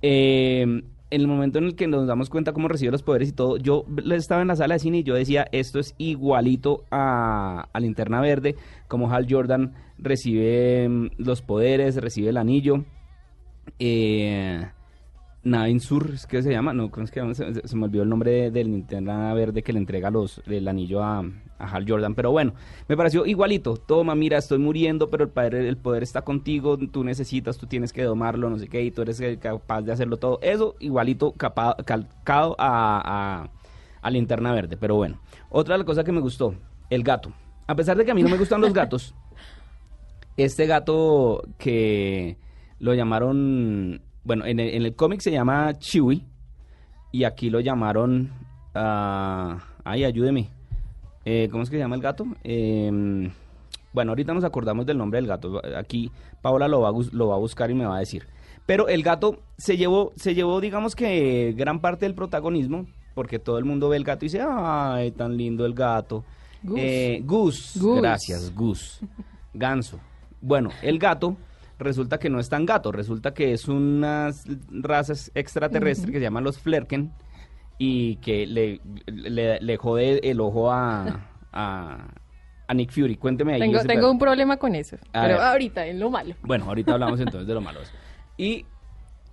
Eh, 0.00 0.82
en 1.10 1.20
el 1.20 1.26
momento 1.28 1.58
en 1.58 1.64
el 1.66 1.76
que 1.76 1.86
nos 1.86 2.06
damos 2.06 2.30
cuenta 2.30 2.52
cómo 2.52 2.68
recibe 2.68 2.90
los 2.92 3.02
poderes 3.02 3.28
y 3.28 3.32
todo, 3.32 3.56
yo 3.58 3.84
estaba 4.12 4.42
en 4.42 4.48
la 4.48 4.56
sala 4.56 4.74
de 4.74 4.80
cine 4.80 4.98
y 4.98 5.02
yo 5.04 5.14
decía, 5.14 5.46
esto 5.52 5.78
es 5.78 5.94
igualito 5.98 6.84
a, 6.90 7.68
a 7.72 7.80
Linterna 7.80 8.20
Verde, 8.20 8.56
como 8.88 9.10
Hal 9.12 9.26
Jordan 9.28 9.74
recibe 9.98 10.88
mm, 10.88 11.06
los 11.18 11.42
poderes, 11.42 11.96
recibe 11.96 12.30
el 12.30 12.36
anillo. 12.36 12.84
Eh, 13.78 14.66
Navin 15.44 15.80
Sur, 15.80 16.10
¿es 16.14 16.26
que 16.26 16.42
se 16.42 16.50
llama? 16.50 16.72
No, 16.72 16.90
¿cómo 16.90 17.04
es 17.04 17.10
que 17.12 17.20
se, 17.34 17.76
me 17.76 17.84
olvidó 17.84 18.02
el 18.02 18.08
nombre 18.08 18.30
de- 18.32 18.50
del 18.50 18.66
linterna 18.72 19.32
verde 19.34 19.62
que 19.62 19.72
le 19.72 19.78
entrega 19.78 20.10
el 20.46 20.68
anillo 20.68 21.02
a, 21.04 21.22
a 21.58 21.66
Hal 21.66 21.84
Jordan. 21.88 22.14
Pero 22.14 22.30
bueno, 22.30 22.54
me 22.88 22.96
pareció 22.96 23.26
igualito. 23.26 23.76
Toma, 23.76 24.14
mira, 24.14 24.38
estoy 24.38 24.58
muriendo, 24.58 25.08
pero 25.10 25.24
el 25.24 25.30
poder, 25.30 25.54
el 25.54 25.76
poder 25.76 26.02
está 26.02 26.22
contigo. 26.22 26.76
Tú 26.78 27.04
necesitas, 27.04 27.58
tú 27.58 27.66
tienes 27.66 27.92
que 27.92 28.02
domarlo, 28.02 28.50
no 28.50 28.58
sé 28.58 28.68
qué, 28.68 28.82
y 28.82 28.90
tú 28.90 29.02
eres 29.02 29.22
capaz 29.40 29.82
de 29.82 29.92
hacerlo 29.92 30.16
todo. 30.16 30.38
Eso 30.42 30.74
igualito 30.80 31.32
capa- 31.32 31.76
calcado 31.84 32.54
a, 32.58 33.42
a, 33.44 33.50
a 34.02 34.10
linterna 34.10 34.52
verde. 34.52 34.76
Pero 34.76 34.96
bueno, 34.96 35.18
otra 35.50 35.82
cosas 35.84 36.04
que 36.04 36.12
me 36.12 36.20
gustó, 36.20 36.54
el 36.90 37.02
gato. 37.02 37.32
A 37.66 37.74
pesar 37.74 37.96
de 37.96 38.04
que 38.04 38.10
a 38.10 38.14
mí 38.14 38.22
no 38.22 38.28
me 38.28 38.36
gustan 38.38 38.60
los 38.60 38.72
gatos, 38.72 39.14
este 40.36 40.66
gato 40.66 41.42
que 41.58 42.36
lo 42.78 42.94
llamaron, 42.94 44.02
bueno, 44.24 44.44
en 44.44 44.60
el, 44.60 44.68
en 44.74 44.82
el 44.84 44.94
cómic 44.94 45.20
se 45.20 45.30
llama 45.32 45.72
Chewie 45.78 46.24
y 47.12 47.24
aquí 47.24 47.48
lo 47.50 47.60
llamaron, 47.60 48.30
ah, 48.74 49.58
ay, 49.84 50.04
ayúdeme, 50.04 50.50
Eh, 51.28 51.48
¿cómo 51.50 51.64
es 51.64 51.68
que 51.70 51.76
se 51.76 51.80
llama 51.80 51.96
el 51.96 52.02
gato? 52.02 52.24
Em, 52.44 53.30
bueno, 53.92 54.12
ahorita 54.12 54.32
nos 54.32 54.44
acordamos 54.44 54.86
del 54.86 54.96
nombre 54.96 55.18
del 55.18 55.26
gato. 55.26 55.60
Aquí 55.76 56.10
Paola 56.40 56.68
lo 56.68 56.80
va, 56.82 56.88
a, 56.88 56.92
gus- 56.92 57.12
lo 57.12 57.26
va 57.28 57.34
a 57.34 57.38
buscar 57.38 57.68
y 57.70 57.74
me 57.74 57.84
va 57.84 57.96
a 57.96 58.00
decir. 58.00 58.26
Pero 58.64 58.86
el 58.88 59.02
gato 59.02 59.40
se 59.58 59.76
llevó, 59.76 60.12
se 60.16 60.34
llevó, 60.34 60.60
digamos 60.60 60.94
que 60.94 61.52
gran 61.56 61.80
parte 61.80 62.04
del 62.06 62.14
protagonismo, 62.14 62.86
porque 63.14 63.38
todo 63.38 63.58
el 63.58 63.64
mundo 63.64 63.88
ve 63.88 63.96
el 63.96 64.04
gato 64.04 64.24
y 64.24 64.28
dice, 64.28 64.40
ay, 64.48 65.10
tan 65.12 65.36
lindo 65.36 65.66
el 65.66 65.74
gato. 65.74 66.24
Gus. 66.62 66.78
Eh, 66.80 67.22
Gus, 67.24 67.76
Gus. 67.80 68.00
gracias, 68.00 68.54
Gus. 68.54 69.00
Ganso. 69.54 69.98
Bueno, 70.40 70.70
el 70.82 70.98
gato 70.98 71.36
resulta 71.78 72.18
que 72.18 72.30
no 72.30 72.38
es 72.40 72.48
tan 72.48 72.66
gato, 72.66 72.92
resulta 72.92 73.34
que 73.34 73.52
es 73.52 73.66
unas 73.68 74.44
razas 74.70 75.30
extraterrestres 75.34 76.10
que 76.10 76.18
se 76.18 76.22
llaman 76.22 76.44
los 76.44 76.58
Flerken 76.58 77.10
y 77.78 78.16
que 78.16 78.46
le, 78.46 78.80
le, 79.06 79.60
le 79.60 79.76
jode 79.76 80.20
el 80.28 80.40
ojo 80.40 80.70
a, 80.70 81.28
a, 81.52 82.14
a 82.66 82.74
Nick 82.74 82.90
Fury. 82.90 83.16
Cuénteme 83.16 83.54
ahí. 83.54 83.60
Tengo, 83.60 83.80
tengo 83.84 84.10
un 84.10 84.18
problema 84.18 84.56
con 84.56 84.74
eso. 84.74 84.96
A 85.12 85.22
pero 85.22 85.34
ver. 85.34 85.46
ahorita, 85.46 85.86
en 85.86 86.00
lo 86.00 86.10
malo. 86.10 86.34
Bueno, 86.42 86.64
ahorita 86.66 86.94
hablamos 86.94 87.20
entonces 87.20 87.46
de 87.46 87.54
lo 87.54 87.60
malo. 87.60 87.80
Y 88.38 88.66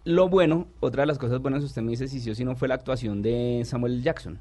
lo 0.06 0.30
bueno, 0.30 0.68
otra 0.80 1.02
de 1.02 1.08
las 1.08 1.18
cosas 1.18 1.40
buenas, 1.42 1.62
usted 1.62 1.82
me 1.82 1.92
dice 1.92 2.08
si 2.08 2.22
sí 2.22 2.32
o 2.32 2.36
si 2.36 2.46
no, 2.46 2.56
fue 2.56 2.70
la 2.70 2.76
actuación 2.76 3.22
de 3.22 3.64
Samuel. 3.66 4.02
Jackson. 4.02 4.40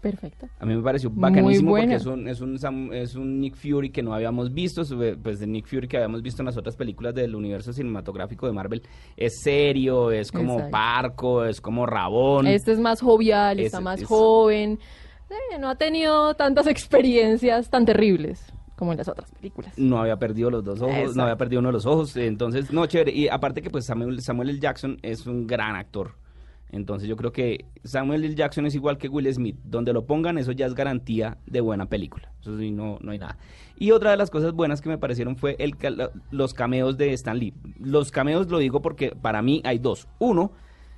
Perfecto. 0.00 0.46
A 0.60 0.66
mí 0.66 0.74
me 0.76 0.82
pareció 0.82 1.10
bacanísimo 1.12 1.70
porque 1.72 1.94
es 1.94 2.06
un, 2.06 2.28
es, 2.28 2.40
un, 2.40 2.58
Sam- 2.58 2.92
es 2.92 3.14
un 3.16 3.40
Nick 3.40 3.56
Fury 3.56 3.90
que 3.90 4.02
no 4.02 4.14
habíamos 4.14 4.52
visto, 4.52 4.82
pues 5.22 5.40
de 5.40 5.46
Nick 5.46 5.66
Fury 5.66 5.88
que 5.88 5.96
habíamos 5.96 6.22
visto 6.22 6.42
en 6.42 6.46
las 6.46 6.56
otras 6.56 6.76
películas 6.76 7.14
del 7.14 7.34
universo 7.34 7.72
cinematográfico 7.72 8.46
de 8.46 8.52
Marvel. 8.52 8.82
Es 9.16 9.40
serio, 9.42 10.10
es 10.12 10.30
como 10.30 10.54
Exacto. 10.54 10.70
parco, 10.70 11.44
es 11.44 11.60
como 11.60 11.86
rabón. 11.86 12.46
Este 12.46 12.72
es 12.72 12.78
más 12.78 13.00
jovial, 13.00 13.58
Es- 13.58 13.66
está 13.66 13.80
más 13.80 14.00
es- 14.02 14.06
joven. 14.06 14.78
Eh, 15.28 15.58
no 15.58 15.68
ha 15.70 15.74
tenido 15.74 16.34
tantas 16.34 16.66
experiencias 16.68 17.68
tan 17.70 17.84
terribles 17.84 18.52
como 18.76 18.92
en 18.92 18.98
las 18.98 19.08
otras 19.08 19.30
películas. 19.32 19.72
No 19.78 19.98
había 19.98 20.18
perdido 20.18 20.50
los 20.50 20.62
dos 20.62 20.80
ojos, 20.82 20.92
Exacto. 20.94 21.16
no 21.16 21.22
había 21.22 21.36
perdido 21.36 21.60
uno 21.60 21.70
de 21.70 21.72
los 21.72 21.86
ojos. 21.86 22.14
Entonces, 22.16 22.70
no, 22.70 22.86
chévere. 22.86 23.10
Y 23.12 23.26
aparte 23.28 23.62
que 23.62 23.70
pues 23.70 23.86
Samuel, 23.86 24.20
Samuel 24.20 24.50
L. 24.50 24.60
Jackson 24.60 24.98
es 25.02 25.26
un 25.26 25.46
gran 25.46 25.74
actor. 25.74 26.12
Entonces 26.70 27.08
yo 27.08 27.16
creo 27.16 27.32
que 27.32 27.64
Samuel 27.84 28.24
L. 28.24 28.34
Jackson 28.34 28.66
es 28.66 28.74
igual 28.74 28.98
que 28.98 29.08
Will 29.08 29.32
Smith. 29.32 29.56
Donde 29.64 29.92
lo 29.92 30.06
pongan, 30.06 30.38
eso 30.38 30.52
ya 30.52 30.66
es 30.66 30.74
garantía 30.74 31.38
de 31.46 31.60
buena 31.60 31.86
película. 31.86 32.32
Eso 32.40 32.58
sí, 32.58 32.70
no, 32.70 32.98
no 33.00 33.12
hay 33.12 33.18
nada. 33.18 33.38
Y 33.78 33.92
otra 33.92 34.10
de 34.10 34.16
las 34.16 34.30
cosas 34.30 34.52
buenas 34.52 34.80
que 34.80 34.88
me 34.88 34.98
parecieron 34.98 35.36
fue 35.36 35.56
el, 35.58 35.76
los 36.30 36.54
cameos 36.54 36.96
de 36.96 37.12
Stan 37.12 37.38
Lee. 37.38 37.54
Los 37.78 38.10
cameos 38.10 38.48
lo 38.48 38.58
digo 38.58 38.82
porque 38.82 39.10
para 39.10 39.42
mí 39.42 39.60
hay 39.64 39.78
dos. 39.78 40.08
Uno, 40.18 40.52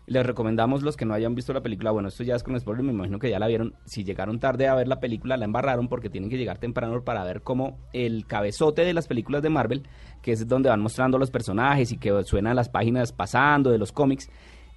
les 0.09 0.25
recomendamos 0.25 0.83
los 0.83 0.97
que 0.97 1.05
no 1.05 1.13
hayan 1.13 1.35
visto 1.35 1.53
la 1.53 1.61
película. 1.61 1.91
Bueno, 1.91 2.09
esto 2.09 2.25
ya 2.25 2.35
es 2.35 2.43
con 2.43 2.59
spoiler, 2.59 2.83
me 2.83 2.93
imagino 2.93 3.19
que 3.19 3.29
ya 3.29 3.39
la 3.39 3.47
vieron. 3.47 3.75
Si 3.85 4.05
llegaron 4.05 4.39
tarde 4.41 4.67
a 4.67 4.75
ver 4.75 4.89
la 4.89 5.01
película, 5.01 5.37
la 5.37 5.45
embarraron 5.45 5.89
porque 5.89 6.09
tienen 6.09 6.31
que 6.31 6.39
llegar 6.39 6.59
temprano 6.59 7.05
para 7.05 7.25
ver 7.25 7.43
cómo 7.43 7.77
el 7.93 8.27
cabezote 8.27 8.83
de 8.83 8.95
las 8.95 9.07
películas 9.07 9.43
de 9.43 9.51
Marvel, 9.51 9.83
que 10.23 10.33
es 10.33 10.49
donde 10.49 10.71
van 10.71 10.81
mostrando 10.81 11.19
los 11.19 11.31
personajes 11.31 11.93
y 11.93 11.99
que 11.99 12.25
suenan 12.25 12.57
las 12.57 12.71
páginas 12.71 13.13
pasando 13.13 13.71
de 13.71 13.79
los 13.79 13.93
cómics, 13.93 14.31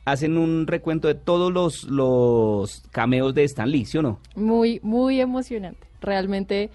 hacen 0.05 0.38
un 0.38 0.67
recuento 0.67 1.08
de 1.08 1.15
todos 1.15 1.51
los, 1.53 1.84
los 1.86 2.84
cameos 2.91 3.34
de 3.36 3.43
Stan 3.43 3.70
Lee, 3.70 3.86
¿sí 3.86 3.98
o 3.98 4.01
no? 4.01 4.20
Muy, 4.36 4.79
muy 4.84 5.22
emocionante. 5.22 5.88
Realmente 6.01 6.70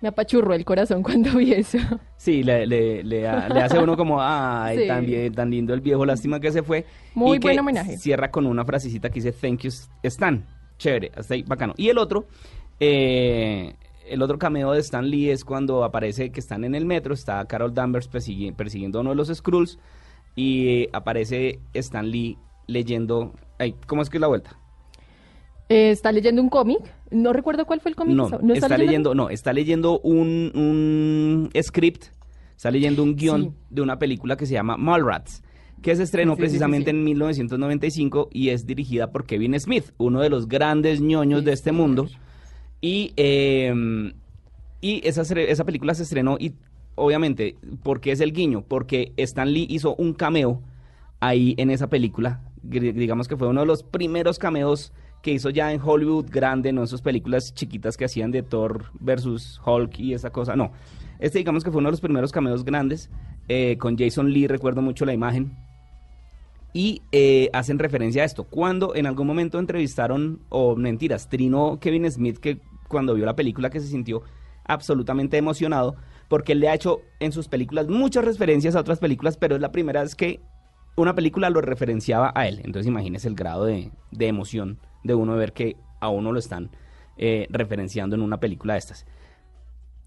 me 0.00 0.08
apachurró 0.08 0.54
el 0.54 0.64
corazón 0.64 1.02
cuando 1.04 1.32
vi 1.38 1.52
eso. 1.54 1.78
Sí, 2.16 2.42
le, 2.42 2.66
le, 2.66 3.02
le, 3.02 3.26
ha- 3.26 3.48
le 3.48 3.62
hace 3.62 3.78
uno 3.78 3.96
como, 3.96 4.18
ay, 4.20 4.78
Sí. 4.78 4.86
tan, 4.86 5.06
bien, 5.06 5.32
tan 5.32 5.50
lindo 5.50 5.72
el 5.74 5.80
viejo, 5.80 6.04
lástima 6.04 6.38
que 6.40 6.52
se 6.52 6.62
fue. 6.62 6.84
Muy 7.14 7.36
Y 7.36 7.40
que 7.40 7.46
buen 7.48 7.58
homenaje. 7.58 7.96
Cierra 7.96 8.30
con 8.30 8.46
una 8.46 8.64
frasecita 8.64 9.08
que 9.08 9.14
dice, 9.20 9.32
thank 9.32 9.60
you, 9.60 9.70
Stan. 10.02 10.44
Chévere, 10.78 11.10
hasta 11.16 11.34
ahí, 11.34 11.42
bacano. 11.42 11.74
Y 11.76 11.88
el 11.88 11.98
otro, 11.98 12.26
eh, 12.78 13.74
el 14.08 14.22
otro 14.22 14.38
cameo 14.38 14.72
de 14.72 14.80
Stan 14.80 15.08
Lee 15.08 15.30
es 15.30 15.44
cuando 15.44 15.84
aparece 15.84 16.30
que 16.30 16.40
están 16.40 16.64
en 16.64 16.74
el 16.74 16.86
metro, 16.86 17.14
está 17.14 17.44
Carol 17.46 17.74
Danvers 17.74 18.10
persigui- 18.10 18.54
persiguiendo 18.54 18.98
a 18.98 19.00
uno 19.02 19.10
de 19.10 19.16
los 19.16 19.28
Skrulls 19.28 19.78
y 20.36 20.88
aparece 20.92 21.58
Stan 21.74 22.08
Lee 22.08 22.38
leyendo, 22.68 23.34
ay, 23.58 23.74
¿cómo 23.88 24.02
es 24.02 24.08
que 24.10 24.18
es 24.18 24.20
la 24.20 24.28
vuelta? 24.28 24.56
Eh, 25.68 25.90
está 25.90 26.12
leyendo 26.12 26.40
un 26.40 26.48
cómic. 26.48 26.78
No 27.10 27.32
recuerdo 27.32 27.66
cuál 27.66 27.80
fue 27.80 27.90
el 27.90 27.96
cómic. 27.96 28.16
No, 28.16 28.30
que 28.30 28.52
está, 28.52 28.78
leyendo, 28.78 29.14
no, 29.14 29.28
está 29.30 29.52
leyendo 29.52 29.98
un, 30.00 30.52
un 30.54 31.50
script, 31.62 32.04
está 32.56 32.70
leyendo 32.70 33.02
un 33.02 33.16
guion 33.16 33.42
Sí. 33.42 33.50
de 33.70 33.82
una 33.82 33.98
película 33.98 34.36
que 34.36 34.46
se 34.46 34.54
llama 34.54 34.76
Mallrats, 34.76 35.42
que 35.82 35.94
se 35.96 36.02
estrenó 36.04 36.34
Sí, 36.34 36.40
precisamente 36.40 36.90
sí. 36.90 36.96
en 36.96 37.04
1995 37.04 38.28
y 38.32 38.48
es 38.50 38.66
dirigida 38.66 39.10
por 39.10 39.26
Kevin 39.26 39.58
Smith, 39.60 39.92
uno 39.98 40.20
de 40.20 40.30
los 40.30 40.48
grandes 40.48 41.00
ñoños 41.00 41.44
de 41.44 41.52
este 41.52 41.72
mundo. 41.72 42.08
Y, 42.80 43.12
eh, 43.16 44.12
y 44.80 45.06
esa, 45.06 45.22
esa 45.22 45.64
película 45.64 45.94
se 45.94 46.04
estrenó 46.04 46.36
y 46.38 46.54
obviamente, 46.94 47.56
¿por 47.82 48.00
qué 48.00 48.12
es 48.12 48.20
el 48.20 48.32
guiño? 48.32 48.64
Porque 48.66 49.12
Stan 49.16 49.52
Lee 49.52 49.66
hizo 49.68 49.94
un 49.96 50.14
cameo 50.14 50.62
ahí 51.20 51.54
en 51.58 51.70
esa 51.70 51.88
película. 51.88 52.40
Digamos 52.68 53.28
que 53.28 53.36
fue 53.36 53.48
uno 53.48 53.60
de 53.60 53.66
los 53.66 53.82
primeros 53.82 54.38
cameos 54.38 54.92
que 55.22 55.32
hizo 55.32 55.50
ya 55.50 55.72
en 55.72 55.80
Hollywood 55.82 56.26
grande, 56.30 56.72
no 56.72 56.82
en 56.82 56.86
sus 56.86 57.02
películas 57.02 57.54
chiquitas 57.54 57.96
que 57.96 58.04
hacían 58.04 58.30
de 58.30 58.42
Thor 58.42 58.86
versus 59.00 59.60
Hulk 59.64 59.98
y 59.98 60.14
esa 60.14 60.30
cosa, 60.30 60.54
no. 60.54 60.72
Este 61.18 61.38
digamos 61.38 61.64
que 61.64 61.70
fue 61.70 61.80
uno 61.80 61.88
de 61.88 61.92
los 61.92 62.00
primeros 62.00 62.30
cameos 62.30 62.64
grandes, 62.64 63.10
eh, 63.48 63.76
con 63.78 63.98
Jason 63.98 64.30
Lee, 64.32 64.46
recuerdo 64.46 64.82
mucho 64.82 65.04
la 65.04 65.12
imagen. 65.12 65.56
Y 66.72 67.02
eh, 67.12 67.48
hacen 67.52 67.78
referencia 67.78 68.22
a 68.22 68.26
esto. 68.26 68.44
Cuando 68.44 68.94
en 68.94 69.06
algún 69.06 69.26
momento 69.26 69.58
entrevistaron, 69.58 70.42
o 70.50 70.76
mentiras, 70.76 71.28
trinó 71.28 71.80
Kevin 71.80 72.10
Smith 72.10 72.38
que 72.38 72.60
cuando 72.88 73.14
vio 73.14 73.24
la 73.24 73.34
película 73.34 73.70
que 73.70 73.80
se 73.80 73.88
sintió 73.88 74.22
absolutamente 74.64 75.38
emocionado, 75.38 75.96
porque 76.28 76.52
él 76.52 76.60
le 76.60 76.68
ha 76.68 76.74
hecho 76.74 77.00
en 77.20 77.32
sus 77.32 77.48
películas 77.48 77.88
muchas 77.88 78.24
referencias 78.24 78.76
a 78.76 78.80
otras 78.80 78.98
películas, 78.98 79.36
pero 79.36 79.56
es 79.56 79.62
la 79.62 79.72
primera 79.72 80.02
vez 80.02 80.14
que 80.14 80.40
una 80.98 81.14
película 81.14 81.50
lo 81.50 81.60
referenciaba 81.60 82.32
a 82.34 82.46
él. 82.46 82.60
Entonces 82.64 82.86
imagínese 82.86 83.28
el 83.28 83.34
grado 83.34 83.64
de, 83.64 83.90
de 84.10 84.26
emoción 84.26 84.78
de 85.04 85.14
uno 85.14 85.32
de 85.32 85.38
ver 85.38 85.52
que 85.52 85.76
a 86.00 86.08
uno 86.08 86.32
lo 86.32 86.38
están 86.38 86.70
eh, 87.16 87.46
referenciando 87.50 88.16
en 88.16 88.22
una 88.22 88.38
película 88.38 88.74
de 88.74 88.78
estas. 88.80 89.06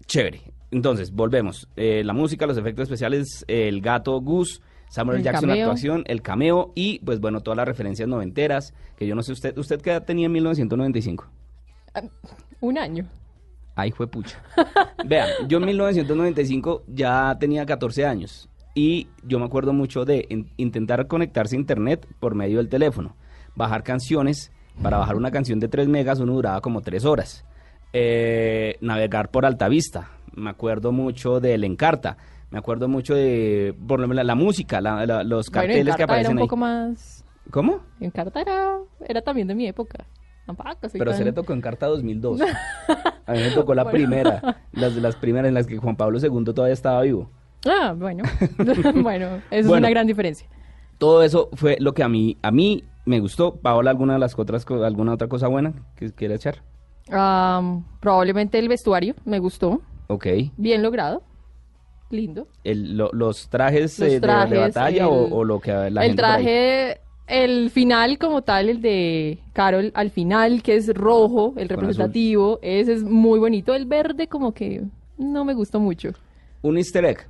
Chévere. 0.06 0.40
Entonces, 0.70 1.12
volvemos. 1.12 1.68
Eh, 1.76 2.02
la 2.04 2.12
música, 2.12 2.46
los 2.46 2.56
efectos 2.56 2.84
especiales, 2.84 3.44
el 3.46 3.80
gato 3.82 4.20
Goose, 4.20 4.60
Samuel 4.88 5.18
El 5.18 5.22
Jackson 5.24 5.48
cameo. 5.50 5.64
actuación, 5.66 6.04
el 6.06 6.22
cameo 6.22 6.72
y, 6.74 6.98
pues 7.00 7.20
bueno, 7.20 7.40
todas 7.40 7.56
las 7.56 7.68
referencias 7.68 8.08
noventeras, 8.08 8.74
que 8.96 9.06
yo 9.06 9.14
no 9.14 9.22
sé 9.22 9.32
usted, 9.32 9.56
¿usted 9.58 9.80
qué 9.80 9.90
edad 9.90 10.04
tenía 10.04 10.26
en 10.26 10.32
1995? 10.32 11.26
Un 12.60 12.78
año. 12.78 13.06
Ay, 13.74 13.90
fue 13.90 14.06
pucha. 14.06 14.42
Vea, 15.06 15.26
yo 15.48 15.58
en 15.58 15.66
1995 15.66 16.84
ya 16.88 17.36
tenía 17.38 17.64
14 17.66 18.06
años 18.06 18.48
y 18.74 19.08
yo 19.24 19.38
me 19.38 19.44
acuerdo 19.44 19.72
mucho 19.72 20.04
de 20.04 20.26
in- 20.30 20.48
intentar 20.56 21.06
conectarse 21.06 21.56
a 21.56 21.58
internet 21.58 22.06
por 22.20 22.34
medio 22.34 22.58
del 22.58 22.68
teléfono. 22.68 23.16
bajar 23.54 23.82
canciones. 23.82 24.50
Para 24.82 24.96
bajar 24.96 25.16
una 25.16 25.30
canción 25.30 25.60
de 25.60 25.68
3 25.68 25.86
megas 25.88 26.18
uno 26.20 26.32
duraba 26.32 26.62
como 26.62 26.80
3 26.80 27.04
horas. 27.04 27.44
Eh, 27.92 28.76
navegar 28.80 29.30
por 29.30 29.44
Altavista. 29.44 30.08
Me 30.34 30.48
acuerdo 30.48 30.92
mucho 30.92 31.40
del 31.40 31.64
Encarta. 31.64 32.16
Me 32.50 32.58
acuerdo 32.58 32.88
mucho 32.88 33.14
de 33.14 33.74
por 33.86 34.00
lo 34.00 34.08
menos 34.08 34.16
la, 34.16 34.24
la 34.24 34.34
música, 34.34 34.80
la- 34.80 35.04
la- 35.04 35.22
los 35.24 35.50
Bueno, 35.50 35.52
carteles 35.68 35.74
que 35.96 36.02
Encarta 36.02 36.02
era 36.04 36.04
aparecen 36.30 36.38
ahí. 36.38 36.58
más... 36.58 37.24
¿Cómo? 37.50 37.80
Encarta 38.00 38.40
era, 38.40 38.78
era 39.06 39.20
también 39.20 39.48
de 39.48 39.54
mi 39.54 39.66
época. 39.66 40.06
Tampoco 40.46 40.70
Pero 40.92 41.12
se 41.12 41.18
tan- 41.18 41.24
le 41.26 41.32
tocó 41.32 41.52
Encarta 41.52 41.86
2002. 41.86 42.40
A 43.26 43.32
mí 43.32 43.38
me 43.38 43.50
tocó 43.50 43.74
la 43.74 43.90
primera, 43.90 44.62
las 44.72 44.94
de 44.94 45.00
las 45.02 45.16
primeras 45.16 45.48
en 45.48 45.54
las 45.54 45.66
que 45.66 45.76
Juan 45.76 45.96
Pablo 45.96 46.18
II 46.18 46.44
todavía 46.54 46.72
estaba 46.72 47.02
vivo. 47.02 47.30
Ah, 47.66 47.94
bueno. 47.96 48.24
bueno, 49.02 49.26
eso 49.50 49.66
es 49.72 49.78
una 49.78 49.90
gran 49.90 50.06
diferencia. 50.06 50.46
Todo 50.98 51.22
eso 51.22 51.48
fue 51.54 51.76
lo 51.80 51.94
que 51.94 52.02
a 52.02 52.08
mí 52.08 52.36
a 52.42 52.50
mí 52.50 52.84
me 53.04 53.20
gustó. 53.20 53.56
Paola, 53.56 53.90
alguna 53.90 54.14
de 54.14 54.18
las 54.20 54.38
otras 54.38 54.64
alguna 54.70 55.12
otra 55.14 55.28
cosa 55.28 55.48
buena 55.48 55.72
que 55.96 56.12
quiera 56.12 56.34
echar? 56.34 56.62
Am, 57.10 57.84
probablemente 58.00 58.58
el 58.58 58.68
vestuario 58.68 59.14
me 59.24 59.38
gustó. 59.38 59.80
Ok. 60.08 60.26
Bien 60.56 60.82
logrado. 60.82 61.22
Lindo. 62.10 62.46
El- 62.62 62.96
lo- 62.96 63.10
los 63.12 63.48
trajes, 63.48 63.98
Los 63.98 64.08
eh, 64.08 64.20
de- 64.20 64.58
batalla 64.58 65.08
o, 65.08 65.26
el- 65.26 65.32
o 65.32 65.44
lo 65.44 65.60
que 65.60 65.72
la 65.72 65.86
el 65.86 65.98
gente 66.00 66.16
traje, 66.16 67.00
el 67.26 67.70
final 67.70 68.18
como 68.18 68.42
tal, 68.42 68.68
el 68.68 68.82
de 68.82 69.38
Carol 69.54 69.90
al 69.94 70.10
final, 70.10 70.62
que 70.62 70.76
es 70.76 70.92
rojo, 70.94 71.54
el 71.56 71.68
representativo, 71.68 72.58
ese 72.62 72.92
es 72.92 73.02
muy 73.02 73.38
bonito. 73.38 73.74
El 73.74 73.86
verde 73.86 74.28
como 74.28 74.52
que 74.52 74.82
no 75.16 75.44
me 75.44 75.54
gustó 75.54 75.80
mucho. 75.80 76.10
Un 76.60 76.76
easter 76.76 77.04
egg. 77.06 77.26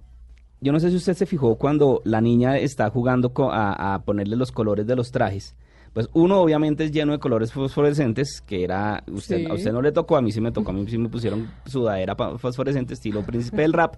Yo 0.62 0.72
no 0.72 0.80
sé 0.80 0.90
si 0.90 0.96
usted 0.96 1.14
se 1.14 1.26
fijó 1.26 1.56
cuando 1.56 2.00
la 2.04 2.20
niña 2.20 2.56
está 2.56 2.88
jugando 2.88 3.32
a, 3.50 3.94
a 3.94 4.02
ponerle 4.04 4.36
los 4.36 4.52
colores 4.52 4.86
de 4.86 4.96
los 4.96 5.10
trajes. 5.10 5.54
Pues 5.92 6.08
uno 6.14 6.40
obviamente 6.40 6.84
es 6.84 6.92
lleno 6.92 7.12
de 7.12 7.18
colores 7.18 7.52
fosforescentes, 7.52 8.40
que 8.46 8.64
era, 8.64 9.04
usted, 9.12 9.38
Sí. 9.38 9.46
a 9.50 9.54
usted 9.54 9.72
no 9.72 9.82
le 9.82 9.92
tocó, 9.92 10.16
a 10.16 10.22
mí 10.22 10.32
sí 10.32 10.40
me 10.40 10.50
tocó, 10.52 10.70
a 10.70 10.74
mí 10.74 10.86
sí 10.88 10.96
me 10.96 11.08
pusieron 11.10 11.50
sudadera 11.66 12.16
fosforescente 12.38 12.94
estilo 12.94 13.22
príncipe 13.26 13.60
del 13.62 13.72
rap. 13.74 13.96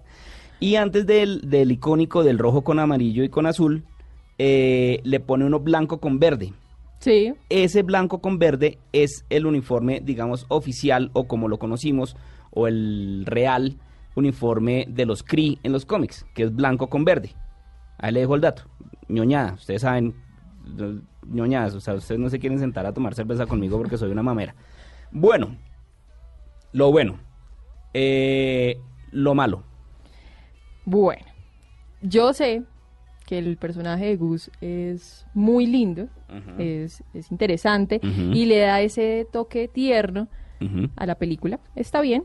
Y 0.59 0.75
antes 0.75 1.05
del, 1.05 1.41
del 1.49 1.71
icónico 1.71 2.23
del 2.23 2.37
rojo 2.39 2.63
con 2.63 2.79
amarillo 2.79 3.23
y 3.23 3.29
con 3.29 3.45
azul, 3.45 3.83
eh, 4.37 4.99
le 5.03 5.19
pone 5.21 5.45
uno 5.45 5.59
blanco 5.59 5.99
con 5.99 6.19
verde. 6.19 6.51
Sí, 6.99 7.33
Ese 7.49 7.83
blanco 7.83 8.19
con 8.19 8.39
verde 8.39 8.79
es 8.91 9.23
el 9.29 9.45
uniforme, 9.45 10.01
digamos, 10.03 10.45
oficial 10.49 11.11
o 11.13 11.27
como 11.27 11.47
lo 11.47 11.59
conocimos, 11.59 12.15
o 12.51 12.67
el 12.67 13.23
real 13.25 13.77
uniforme 14.15 14.85
de 14.89 15.05
los 15.05 15.23
Cree 15.23 15.59
en 15.63 15.71
los 15.71 15.85
cómics, 15.85 16.25
que 16.33 16.43
es 16.43 16.55
blanco 16.55 16.87
con 16.89 17.05
verde. 17.05 17.31
Ahí 17.97 18.11
le 18.11 18.21
dejo 18.21 18.35
el 18.35 18.41
dato. 18.41 18.63
ñoñada, 19.07 19.53
ustedes 19.53 19.81
saben, 19.81 20.15
ñoñadas, 21.27 21.75
o 21.75 21.81
sea, 21.81 21.93
ustedes 21.93 22.19
no 22.19 22.29
se 22.29 22.39
quieren 22.39 22.59
sentar 22.59 22.85
a 22.85 22.93
tomar 22.93 23.13
cerveza 23.13 23.45
conmigo 23.45 23.77
porque 23.77 23.97
soy 23.97 24.11
una 24.11 24.23
mamera. 24.23 24.55
Bueno, 25.11 25.55
lo 26.71 26.91
bueno, 26.91 27.19
eh, 27.93 28.79
lo 29.11 29.35
malo. 29.35 29.63
bueno. 30.85 31.25
Yo 32.01 32.33
sé 32.33 32.63
que 33.25 33.39
el 33.39 33.57
personaje 33.57 34.05
de 34.05 34.17
Gus 34.17 34.51
es 34.61 35.25
muy 35.33 35.65
lindo, 35.65 36.07
es, 36.59 37.03
es 37.13 37.31
interesante 37.31 37.99
y 38.03 38.45
le 38.45 38.59
da 38.59 38.81
ese 38.81 39.27
toque 39.31 39.67
tierno 39.67 40.27
a 40.95 41.05
la 41.05 41.15
película. 41.15 41.59
Está 41.75 42.01
bien. 42.01 42.23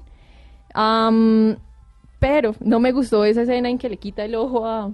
Pero 2.20 2.54
no 2.60 2.78
me 2.78 2.92
gustó 2.92 3.24
esa 3.24 3.42
escena 3.42 3.68
en 3.68 3.78
que 3.78 3.88
le 3.88 3.96
quita 3.96 4.24
el 4.24 4.36
ojo 4.36 4.64
a, 4.66 4.92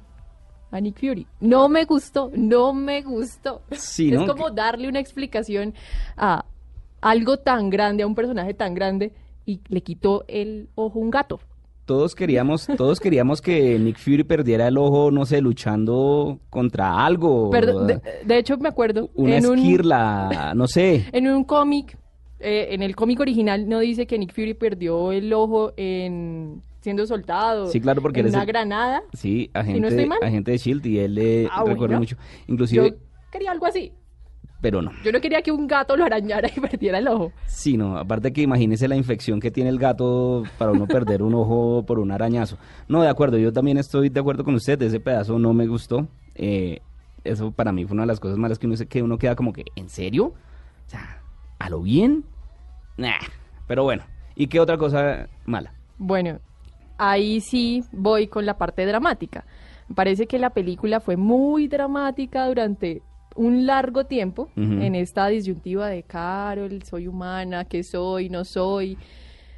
a 0.70 0.80
Nick 0.80 0.98
Fury. 0.98 1.26
No 1.40 1.68
me 1.68 1.84
gustó, 1.84 2.30
no 2.34 2.72
me 2.72 3.02
gustó. 3.02 3.60
Sí, 3.72 4.12
es 4.14 4.18
¿no? 4.20 4.26
como 4.26 4.50
darle 4.50 4.88
una 4.88 5.00
explicación 5.00 5.74
a 6.16 6.44
algo 7.02 7.36
tan 7.36 7.68
grande, 7.68 8.02
a 8.02 8.06
un 8.06 8.14
personaje 8.14 8.54
tan 8.54 8.72
grande, 8.74 9.12
y 9.44 9.60
le 9.68 9.82
quitó 9.82 10.24
el 10.28 10.68
ojo 10.74 10.98
a 10.98 11.02
un 11.02 11.10
gato. 11.10 11.40
Todos 11.84 12.16
queríamos, 12.16 12.66
todos 12.76 12.98
queríamos 12.98 13.40
que 13.40 13.78
Nick 13.78 13.98
Fury 13.98 14.24
perdiera 14.24 14.66
el 14.66 14.76
ojo, 14.76 15.12
no 15.12 15.24
sé, 15.24 15.40
luchando 15.40 16.40
contra 16.50 17.04
algo. 17.06 17.50
De, 17.52 18.00
de 18.24 18.38
hecho, 18.38 18.56
me 18.58 18.68
acuerdo. 18.68 19.10
una 19.14 19.36
en 19.36 19.46
un- 19.46 19.58
esquirla, 19.58 20.52
no 20.56 20.66
sé. 20.66 21.06
En 21.12 21.28
un 21.28 21.44
cómic, 21.44 21.96
eh, 22.40 22.68
en 22.70 22.82
el 22.82 22.96
cómic 22.96 23.20
original 23.20 23.68
no 23.68 23.78
dice 23.78 24.04
que 24.08 24.18
Nick 24.18 24.32
Fury 24.34 24.54
perdió 24.54 25.12
el 25.12 25.32
ojo 25.32 25.72
en 25.76 26.60
siendo 26.86 27.04
soltado. 27.04 27.66
Sí, 27.66 27.80
claro, 27.80 28.00
porque 28.00 28.20
en 28.20 28.26
él 28.26 28.28
es 28.28 28.34
una 28.34 28.42
el- 28.44 28.46
granada. 28.46 29.02
Sí, 29.12 29.50
no 29.52 29.60
agente, 29.60 29.88
estoy 29.88 30.06
mal. 30.06 30.18
agente 30.22 30.52
de 30.52 30.58
Shield 30.58 30.86
y 30.86 31.00
él 31.00 31.14
le 31.16 31.46
Ah, 31.50 31.58
recuerdo 31.64 31.78
bueno. 31.78 31.98
mucho. 31.98 32.16
Inclusive, 32.46 32.90
Yo 32.92 32.96
quería 33.32 33.50
algo 33.50 33.66
así. 33.66 33.92
pero 34.60 34.80
no. 34.82 34.92
Yo 35.04 35.10
no 35.10 35.20
quería 35.20 35.42
que 35.42 35.50
un 35.50 35.66
gato 35.66 35.96
lo 35.96 36.04
arañara 36.04 36.48
y 36.56 36.60
perdiera 36.60 36.98
el 36.98 37.08
ojo. 37.08 37.32
Sí, 37.48 37.76
no, 37.76 37.98
aparte 37.98 38.32
que 38.32 38.42
imagínese 38.42 38.86
la 38.86 38.94
infección 38.94 39.40
que 39.40 39.50
tiene 39.50 39.68
el 39.70 39.78
gato 39.80 40.44
para 40.58 40.70
uno 40.70 40.86
perder 40.86 41.24
un 41.24 41.34
ojo 41.34 41.84
por 41.88 41.98
un 41.98 42.12
arañazo. 42.12 42.56
No, 42.86 43.02
de 43.02 43.08
acuerdo, 43.08 43.36
yo 43.36 43.52
también 43.52 43.78
estoy 43.78 44.08
de 44.08 44.20
acuerdo 44.20 44.44
con 44.44 44.54
usted, 44.54 44.80
ese 44.82 45.00
pedazo 45.00 45.40
no 45.40 45.52
me 45.52 45.66
gustó. 45.66 46.06
Eh, 46.36 46.82
eso 47.24 47.50
para 47.50 47.72
mí 47.72 47.84
fue 47.84 47.94
una 47.94 48.04
de 48.04 48.06
las 48.06 48.20
cosas 48.20 48.38
malas 48.38 48.60
que 48.60 48.68
uno, 48.68 48.76
que 48.88 49.02
uno 49.02 49.18
queda 49.18 49.34
como 49.34 49.52
que, 49.52 49.64
¿en 49.74 49.88
serio? 49.88 50.26
O 50.26 50.88
sea, 50.88 51.20
¿a 51.58 51.68
lo 51.68 51.82
bien? 51.82 52.24
Nah, 52.96 53.18
pero 53.66 53.82
bueno. 53.82 54.04
¿Y 54.38 54.46
qué 54.48 54.60
otra 54.60 54.76
cosa 54.78 55.28
mala? 55.46 55.72
Bueno, 55.98 56.40
ahí 56.98 57.40
sí 57.40 57.84
voy 57.92 58.26
con 58.26 58.46
la 58.46 58.58
parte 58.58 58.86
dramática. 58.86 59.44
Me 59.88 59.94
parece 59.94 60.26
que 60.26 60.38
la 60.38 60.50
película 60.50 61.00
fue 61.00 61.16
muy 61.16 61.68
dramática 61.68 62.46
durante 62.46 63.02
un 63.36 63.66
largo 63.66 64.04
tiempo 64.04 64.48
en 64.56 64.94
esta 64.94 65.26
disyuntiva 65.28 65.88
de 65.88 66.02
Carol, 66.02 66.82
soy 66.82 67.06
humana, 67.06 67.66
qué 67.66 67.82
soy, 67.84 68.30
no 68.30 68.44
soy, 68.44 68.96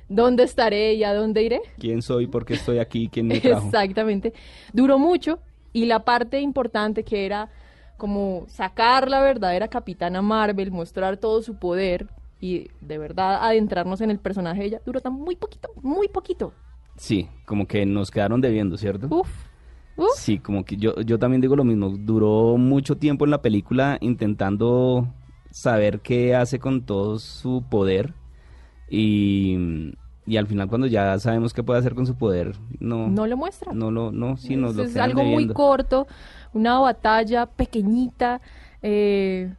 dónde 0.08 0.42
estaré 0.42 0.94
y 0.94 1.04
a 1.04 1.14
dónde 1.14 1.44
iré. 1.44 1.60
¿Quién 1.78 2.02
soy? 2.02 2.26
¿Por 2.26 2.44
qué 2.44 2.54
estoy 2.54 2.78
aquí? 2.78 3.08
¿Quién 3.08 3.28
me 3.28 3.40
trajo? 3.40 3.66
Exactamente. 3.66 4.32
Duró 4.72 4.98
mucho 4.98 5.38
y 5.72 5.86
la 5.86 6.04
parte 6.04 6.40
importante 6.40 7.04
que 7.04 7.24
era 7.24 7.48
como 7.96 8.46
sacar 8.48 9.08
la 9.08 9.20
verdadera 9.20 9.68
capitana 9.68 10.22
Marvel, 10.22 10.70
mostrar 10.70 11.16
todo 11.16 11.42
su 11.42 11.58
poder 11.58 12.08
y 12.40 12.68
de 12.80 12.98
verdad 12.98 13.44
adentrarnos 13.44 14.00
en 14.00 14.10
el 14.10 14.18
personaje 14.18 14.60
de 14.60 14.66
ella, 14.66 14.80
duró 14.84 15.00
tan 15.00 15.12
muy 15.12 15.36
poquito, 15.36 15.68
muy 15.82 16.08
poquito. 16.08 16.52
Sí, 16.98 17.28
como 17.46 17.66
que 17.66 17.86
nos 17.86 18.10
quedaron 18.10 18.40
debiendo, 18.40 18.76
¿cierto? 18.76 19.06
Uf, 19.10 19.28
uf. 19.96 20.10
Sí, 20.16 20.38
como 20.38 20.64
que 20.64 20.76
yo, 20.76 21.00
yo 21.02 21.18
también 21.18 21.40
digo 21.40 21.56
lo 21.56 21.64
mismo. 21.64 21.90
Duró 21.90 22.56
mucho 22.58 22.96
tiempo 22.96 23.24
en 23.24 23.30
la 23.30 23.40
película 23.40 23.96
intentando 24.00 25.08
saber 25.50 26.00
qué 26.00 26.34
hace 26.34 26.58
con 26.58 26.82
todo 26.82 27.18
su 27.18 27.64
poder. 27.70 28.12
Y, 28.90 29.92
y 30.26 30.36
al 30.36 30.46
final 30.46 30.68
cuando 30.68 30.86
ya 30.86 31.18
sabemos 31.18 31.52
qué 31.54 31.62
puede 31.62 31.78
hacer 31.78 31.94
con 31.94 32.06
su 32.06 32.16
poder, 32.16 32.56
no, 32.80 33.08
No 33.08 33.26
lo 33.26 33.36
muestra. 33.36 33.72
no 33.72 33.90
lo, 33.90 34.12
no, 34.12 34.36
sí, 34.36 34.56
nos 34.56 34.72
es, 34.72 34.76
lo 34.76 34.82
es 34.84 34.96
algo 34.96 35.24
muy 35.24 35.48
corto, 35.48 36.06
una 36.52 36.78
batalla 36.78 37.46
pequeñita, 37.46 38.40
eh, 38.82 39.52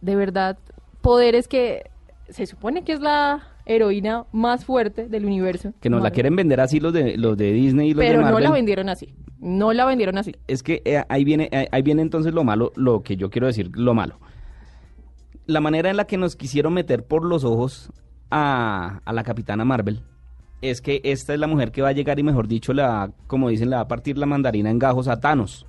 de 0.00 0.16
verdad, 0.16 0.58
poderes 1.00 1.48
que 1.48 1.90
se 2.28 2.46
supone 2.46 2.82
que 2.82 2.92
es 2.92 3.00
la 3.00 3.46
heroína 3.66 4.24
más 4.32 4.64
fuerte 4.64 5.08
del 5.08 5.24
universo. 5.24 5.72
Que 5.80 5.90
nos 5.90 6.02
la 6.02 6.10
quieren 6.10 6.36
vender 6.36 6.60
así 6.60 6.80
los 6.80 6.92
de, 6.92 7.16
los 7.16 7.36
de 7.36 7.52
Disney 7.52 7.90
y 7.90 7.94
los 7.94 8.00
Pero 8.04 8.18
de 8.18 8.24
no 8.24 8.30
Marvel. 8.30 8.44
la 8.44 8.50
vendieron 8.50 8.88
así. 8.88 9.14
No 9.40 9.72
la 9.72 9.84
vendieron 9.84 10.18
así. 10.18 10.34
Es 10.48 10.62
que 10.62 10.82
eh, 10.84 11.02
ahí 11.08 11.24
viene, 11.24 11.48
eh, 11.52 11.68
ahí 11.72 11.82
viene 11.82 12.02
entonces 12.02 12.32
lo 12.32 12.44
malo, 12.44 12.72
lo 12.76 13.02
que 13.02 13.16
yo 13.16 13.30
quiero 13.30 13.46
decir, 13.46 13.70
lo 13.74 13.94
malo. 13.94 14.18
La 15.46 15.60
manera 15.60 15.90
en 15.90 15.96
la 15.96 16.06
que 16.06 16.16
nos 16.16 16.36
quisieron 16.36 16.72
meter 16.74 17.04
por 17.04 17.24
los 17.24 17.44
ojos 17.44 17.90
a, 18.30 19.00
a 19.04 19.12
la 19.12 19.22
Capitana 19.24 19.64
Marvel 19.64 20.02
es 20.62 20.80
que 20.80 21.00
esta 21.04 21.34
es 21.34 21.40
la 21.40 21.48
mujer 21.48 21.72
que 21.72 21.82
va 21.82 21.88
a 21.88 21.92
llegar 21.92 22.18
y 22.20 22.22
mejor 22.22 22.46
dicho, 22.46 22.72
le 22.72 22.82
va, 22.82 23.10
como 23.26 23.48
dicen, 23.48 23.68
le 23.70 23.76
va 23.76 23.82
a 23.82 23.88
partir 23.88 24.16
la 24.16 24.26
mandarina 24.26 24.70
en 24.70 24.78
gajos 24.78 25.08
a 25.08 25.18
Thanos. 25.18 25.66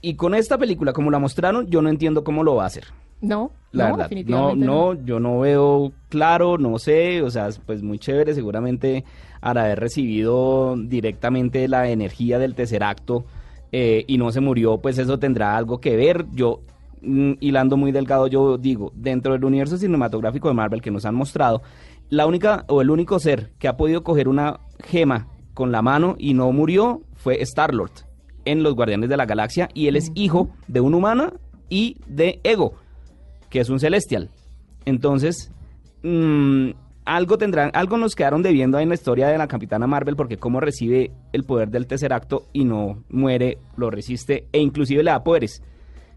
Y 0.00 0.14
con 0.14 0.34
esta 0.34 0.56
película, 0.56 0.92
como 0.92 1.10
la 1.10 1.18
mostraron, 1.18 1.66
yo 1.66 1.82
no 1.82 1.88
entiendo 1.90 2.22
cómo 2.24 2.44
lo 2.44 2.54
va 2.54 2.62
a 2.64 2.66
hacer. 2.68 2.84
No, 3.20 3.52
La 3.72 3.90
no, 3.90 3.96
verdad, 3.96 3.96
no, 3.96 4.02
definitivamente 4.02 4.66
no, 4.66 4.94
yo 5.04 5.20
no 5.20 5.40
veo 5.40 5.92
claro, 6.08 6.58
no 6.58 6.78
sé, 6.78 7.22
o 7.22 7.30
sea, 7.30 7.48
es, 7.48 7.58
pues 7.58 7.82
muy 7.82 7.98
chévere, 7.98 8.34
seguramente 8.34 9.04
al 9.40 9.58
haber 9.58 9.80
recibido 9.80 10.76
directamente 10.76 11.68
la 11.68 11.88
energía 11.88 12.38
del 12.38 12.54
tercer 12.54 12.82
acto 12.82 13.24
eh, 13.72 14.04
y 14.06 14.18
no 14.18 14.32
se 14.32 14.40
murió, 14.40 14.78
pues 14.78 14.98
eso 14.98 15.18
tendrá 15.18 15.56
algo 15.56 15.80
que 15.80 15.96
ver. 15.96 16.26
Yo, 16.32 16.60
mm, 17.02 17.32
hilando 17.40 17.76
muy 17.76 17.92
delgado, 17.92 18.26
yo 18.26 18.58
digo, 18.58 18.92
dentro 18.94 19.32
del 19.32 19.44
universo 19.44 19.76
cinematográfico 19.76 20.48
de 20.48 20.54
Marvel 20.54 20.82
que 20.82 20.90
nos 20.90 21.04
han 21.04 21.14
mostrado, 21.14 21.62
la 22.08 22.26
única 22.26 22.64
o 22.68 22.80
el 22.80 22.90
único 22.90 23.18
ser 23.20 23.52
que 23.58 23.68
ha 23.68 23.76
podido 23.76 24.02
coger 24.02 24.28
una 24.28 24.60
gema 24.84 25.28
con 25.54 25.70
la 25.70 25.82
mano 25.82 26.16
y 26.18 26.34
no 26.34 26.50
murió 26.52 27.02
fue 27.14 27.40
Star-Lord 27.42 27.92
en 28.44 28.62
Los 28.62 28.74
Guardianes 28.74 29.08
de 29.08 29.16
la 29.16 29.26
Galaxia 29.26 29.68
y 29.74 29.86
él 29.86 29.96
es 29.96 30.10
hijo 30.14 30.50
de 30.66 30.80
un 30.80 30.94
humano 30.94 31.34
y 31.68 31.98
de 32.06 32.40
Ego 32.42 32.74
que 33.50 33.60
es 33.60 33.68
un 33.68 33.78
celestial. 33.80 34.30
Entonces, 34.86 35.52
mm, 36.02 36.70
algo 37.04 37.36
tendrán, 37.38 37.70
algo 37.74 37.96
nos 37.98 38.14
quedaron 38.14 38.42
debiendo 38.42 38.78
ahí 38.78 38.84
en 38.84 38.88
la 38.90 38.94
historia 38.94 39.28
de 39.28 39.36
la 39.38 39.48
Capitana 39.48 39.86
Marvel, 39.86 40.16
porque 40.16 40.36
cómo 40.38 40.60
recibe 40.60 41.10
el 41.32 41.44
poder 41.44 41.70
del 41.70 41.86
tercer 41.86 42.12
acto 42.12 42.44
y 42.52 42.64
no 42.64 43.02
muere, 43.10 43.58
lo 43.76 43.90
resiste 43.90 44.46
e 44.52 44.60
inclusive 44.60 45.02
le 45.02 45.10
da 45.10 45.22
poderes. 45.22 45.62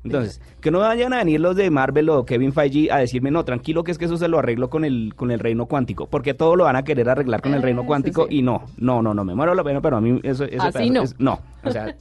Entonces, 0.06 0.42
que 0.60 0.70
no 0.70 0.80
vayan 0.80 1.14
a 1.14 1.20
venir 1.20 1.40
los 1.40 1.56
de 1.56 1.70
Marvel 1.72 2.10
o 2.10 2.26
Kevin 2.26 2.52
Feige 2.52 2.92
a 2.92 2.98
decirme, 2.98 3.32
no, 3.32 3.46
tranquilo, 3.46 3.86
que 3.86 3.92
es 3.92 3.98
que 3.98 4.04
eso 4.04 4.18
se 4.18 4.28
lo 4.28 4.38
arreglo 4.38 4.70
con 4.70 4.84
el, 4.84 5.14
con 5.16 5.32
el 5.32 5.40
reino 5.40 5.66
cuántico, 5.66 6.08
porque 6.08 6.34
todo 6.34 6.58
lo 6.58 6.66
van 6.66 6.76
a 6.76 6.84
querer 6.84 7.08
arreglar 7.08 7.42
con 7.42 7.54
el 7.54 7.62
reino 7.62 7.82
Eso 7.82 7.88
cuántico 7.88 8.28
sí. 8.28 8.40
y 8.40 8.42
no, 8.42 8.64
no, 8.78 9.02
no, 9.02 9.14
no, 9.14 9.24
me 9.24 9.34
muero 9.34 9.56
la 9.56 9.64
pena, 9.64 9.80
pero 9.80 9.96
a 9.98 10.02
mí 10.02 10.20
eso, 10.24 10.44
ese 10.44 10.58
Así 10.58 10.72
pedazo 10.90 10.94
no. 10.94 11.04
es- 11.04 11.16
no, 11.20 11.40
o 11.64 11.72
sea, 11.72 11.96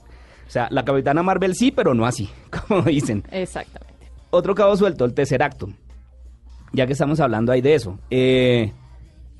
o 0.46 0.50
sea, 0.50 0.66
la 0.72 0.84
capitana 0.84 1.22
Marvel 1.22 1.54
sí, 1.54 1.70
pero 1.70 1.94
no 1.94 2.04
así, 2.04 2.28
como 2.68 2.82
dicen. 2.82 3.22
Exactamente. 3.30 3.91
Otro 4.34 4.54
cabo 4.54 4.74
suelto, 4.76 5.04
el 5.04 5.12
tercer 5.12 5.42
acto. 5.42 5.68
Ya 6.72 6.86
que 6.86 6.94
estamos 6.94 7.20
hablando 7.20 7.52
ahí 7.52 7.60
de 7.60 7.74
eso. 7.74 7.98
Eh, 8.08 8.72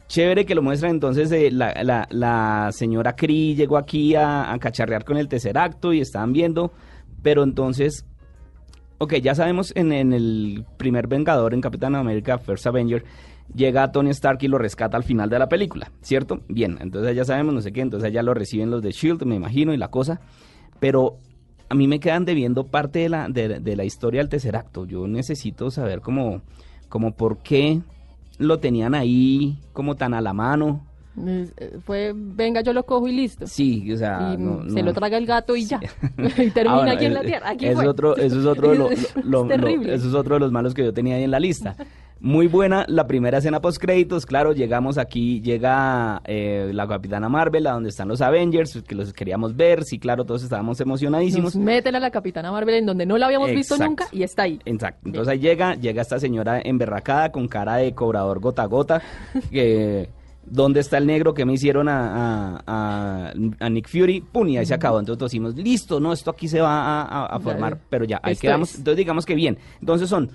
chévere 0.07 0.45
que 0.45 0.55
lo 0.55 0.61
muestran 0.61 0.93
entonces. 0.93 1.33
eh, 1.33 1.51
la, 1.51 2.69
señora 2.73 3.17
Cree 3.17 3.55
llegó 3.55 3.79
aquí 3.79 4.15
a, 4.15 4.53
a 4.53 4.59
cacharrear 4.59 5.07
con 5.07 5.17
el 5.17 5.29
tercer 5.29 5.57
acto 5.57 5.95
y 5.95 6.03
estaban 6.03 6.35
viendo. 6.35 6.73
Pero 7.23 7.43
entonces. 7.43 8.05
Ok, 8.99 9.15
ya 9.15 9.35
sabemos 9.35 9.73
en, 9.75 9.93
en 9.93 10.13
el 10.13 10.67
primer 10.77 11.07
Vengador, 11.07 11.55
en 11.55 11.63
Capitán 11.63 11.95
América, 11.95 12.37
First 12.37 12.67
Avenger, 12.67 13.03
llega 13.55 13.91
Tony 13.91 14.11
Stark 14.11 14.39
y 14.43 14.49
lo 14.49 14.59
rescata 14.59 14.99
al 14.99 15.05
final 15.05 15.31
de 15.31 15.39
la 15.39 15.49
película, 15.49 15.91
¿cierto? 16.03 16.43
Bien, 16.49 16.79
entonces 16.81 17.17
ya 17.17 17.25
sabemos, 17.25 17.53
no 17.55 17.63
sé 17.63 17.73
qué, 17.73 17.81
entonces 17.81 18.13
ya 18.13 18.23
lo 18.23 18.33
reciben 18.35 18.71
los 18.71 18.81
de 18.83 18.93
Shield, 18.93 19.25
me 19.25 19.35
imagino, 19.35 19.73
y 19.75 19.77
la 19.77 19.89
cosa. 19.89 20.21
Pero 20.79 21.19
a 21.73 21.75
mí 21.75 21.89
me 21.89 22.01
quedan 22.01 22.27
debiendo 22.27 22.67
parte 22.67 22.99
de 22.99 23.09
la, 23.09 23.29
de, 23.31 23.59
de 23.61 23.77
la 23.77 23.85
historia 23.85 24.21
del 24.21 24.29
tercer 24.29 24.57
acto. 24.57 24.85
Yo 24.85 25.07
necesito 25.09 25.71
saber 25.71 26.03
cómo, 26.03 26.43
cómo 26.91 27.13
por 27.13 27.39
qué 27.39 27.81
lo 28.39 28.59
tenían 28.59 28.95
ahí 28.95 29.57
como 29.73 29.95
tan 29.97 30.13
a 30.13 30.21
la 30.21 30.35
mano. 30.35 30.85
Eh, 31.27 31.79
Fue, 31.87 32.13
venga, 32.15 32.61
yo 32.61 32.75
lo 32.75 32.85
cojo 32.85 33.09
y 33.09 33.13
listo. 33.13 33.47
Sí, 33.47 33.91
o 33.91 33.97
sea, 33.97 34.35
y 34.35 34.37
no- 34.37 34.69
se 34.69 34.81
no. 34.81 34.83
lo 34.83 34.93
traga 34.93 35.17
el 35.17 35.25
gato 35.25 35.57
y 35.57 35.65
ya. 35.65 35.81
y 36.39 36.51
termina 36.51 36.93
aquí 36.93 37.07
en 37.07 37.15
la 37.15 37.21
eh, 37.23 37.27
tierra. 37.27 37.49
Aquí 37.49 37.65
eso 37.67 37.75
fue. 37.77 37.85
es 37.85 37.89
otro, 37.91 38.17
eso 38.19 38.41
es 38.41 38.45
otro 38.47 38.71
de 38.73 38.79
lo- 38.79 38.91
Es- 38.91 39.17
lo- 39.17 39.23
lo- 39.25 39.43
es 39.45 39.49
terrible. 39.61 39.95
eso 39.95 40.09
es 40.09 40.15
otro 40.15 40.35
de 40.35 40.41
los 40.41 40.53
malos 40.53 40.75
que 40.75 40.85
yo 40.85 40.93
tenía 40.93 41.17
ahí 41.17 41.25
en 41.25 41.31
la 41.31 41.41
lista. 41.41 41.75
Muy 42.25 42.47
buena 42.47 42.85
la 42.87 43.09
primera 43.09 43.39
escena 43.39 43.61
post 43.61 43.79
créditos, 43.83 44.27
claro, 44.27 44.53
llegamos 44.53 44.97
aquí, 44.97 45.41
llega 45.41 46.23
eh, 46.25 46.71
la 46.73 46.87
Capitana 46.87 47.29
Marvel, 47.29 47.67
a 47.67 47.73
donde 47.73 47.89
están 47.89 48.07
los 48.07 48.21
Avengers, 48.21 48.81
que 48.87 48.95
los 48.95 49.13
queríamos 49.13 49.57
ver, 49.57 49.83
sí, 49.83 49.99
claro, 49.99 50.25
todos 50.25 50.45
estábamos 50.45 50.81
emocionadísimos. 50.81 51.57
Nos 51.57 51.65
meten 51.65 51.97
a 51.97 51.99
la 51.99 52.13
Capitana 52.13 52.53
Marvel 52.53 52.77
en 52.77 52.87
donde 52.87 53.07
no 53.07 53.19
la 53.19 53.27
habíamos 53.27 53.51
visto 53.51 53.77
nunca 53.77 54.07
y 54.13 54.23
está 54.23 54.43
ahí. 54.45 54.61
Exacto. 54.65 55.01
Entonces 55.05 55.33
ahí 55.33 55.41
llega, 55.41 55.75
llega 55.75 56.01
esta 56.01 56.21
señora 56.21 56.61
emberracada 56.63 57.33
con 57.33 57.49
cara 57.49 57.75
de 57.77 57.93
cobrador 57.93 58.39
gota 58.39 58.63
a 58.63 58.67
gota. 58.67 59.03
que, 59.51 60.09
¿Dónde 60.47 60.79
está 60.79 60.99
el 60.99 61.07
negro 61.09 61.35
que 61.35 61.45
me 61.45 61.55
hicieron 61.55 61.89
a, 61.89 62.57
a- 62.57 62.63
a- 62.69 63.33
a 63.59 63.69
Nick 63.69 63.89
Fury? 63.89 64.21
Pum, 64.21 64.47
y 64.49 64.59
ahí 64.59 64.67
se 64.67 64.75
acabó. 64.75 65.01
Entonces 65.01 65.21
decimos, 65.23 65.57
listo, 65.57 65.99
no, 65.99 66.13
esto 66.13 66.31
aquí 66.31 66.47
se 66.47 66.61
va 66.61 67.03
a, 67.27 67.41
formar, 67.41 67.79
pero 67.91 68.05
ya, 68.05 68.21
ahí 68.23 68.35
esto 68.35 68.43
quedamos. 68.43 68.71
es. 68.71 68.79
Entonces 68.79 68.97
digamos 68.99 69.27
que 69.27 69.35
bien. 69.35 69.59
Entonces 69.81 70.09
son 70.09 70.31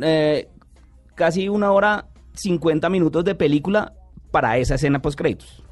eh, 0.00 0.48
casi 1.20 1.50
una 1.50 1.70
hora 1.70 2.06
50 2.32 2.88
minutos 2.88 3.26
de 3.26 3.34
película 3.34 3.92
para 4.30 4.56
esa 4.56 4.76
escena 4.76 5.02
post 5.02 5.18
créditos. 5.18 5.62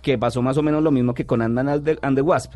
Que 0.00 0.16
pasó 0.16 0.40
más 0.40 0.56
o 0.56 0.62
menos 0.62 0.82
lo 0.82 0.90
mismo 0.90 1.12
que 1.12 1.26
con 1.26 1.42
and 1.42 2.16
the, 2.16 2.22
Wasp. 2.22 2.54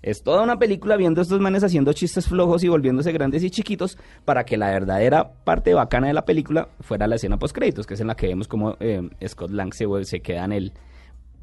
Es 0.00 0.22
toda 0.22 0.42
una 0.42 0.58
película 0.58 0.96
viendo 0.96 1.20
estos 1.20 1.40
manes 1.40 1.62
haciendo 1.62 1.92
chistes 1.92 2.26
flojos 2.26 2.64
y 2.64 2.68
volviéndose 2.68 3.12
grandes 3.12 3.44
y 3.44 3.50
chiquitos 3.50 3.98
para 4.24 4.44
que 4.44 4.56
la 4.56 4.70
verdadera 4.70 5.30
parte 5.44 5.74
bacana 5.74 6.06
de 6.06 6.14
la 6.14 6.24
película 6.24 6.70
fuera 6.80 7.06
la 7.06 7.16
escena 7.16 7.38
post 7.38 7.54
créditos, 7.54 7.86
que 7.86 7.92
es 7.92 8.00
en 8.00 8.06
la 8.06 8.14
que 8.14 8.28
vemos 8.28 8.48
como 8.48 8.78
eh, 8.80 9.06
Scott 9.26 9.50
Lang 9.50 9.74
se, 9.74 9.84
se 10.04 10.20
queda 10.20 10.46
en 10.46 10.52
el 10.52 10.72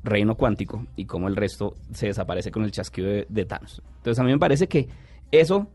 reino 0.04 0.34
cuántico 0.34 0.88
y 0.96 1.06
como 1.06 1.28
el 1.28 1.36
resto 1.36 1.76
se 1.94 2.08
desaparece 2.08 2.50
con 2.50 2.64
el 2.64 2.72
chasquido 2.72 3.10
de, 3.30 3.46
Thanos. 3.46 3.84
Entonces 3.98 4.20
a 4.20 4.24
mí 4.24 4.32
me 4.32 4.40
parece 4.40 4.68
que 4.68 4.90
eso 5.32 5.68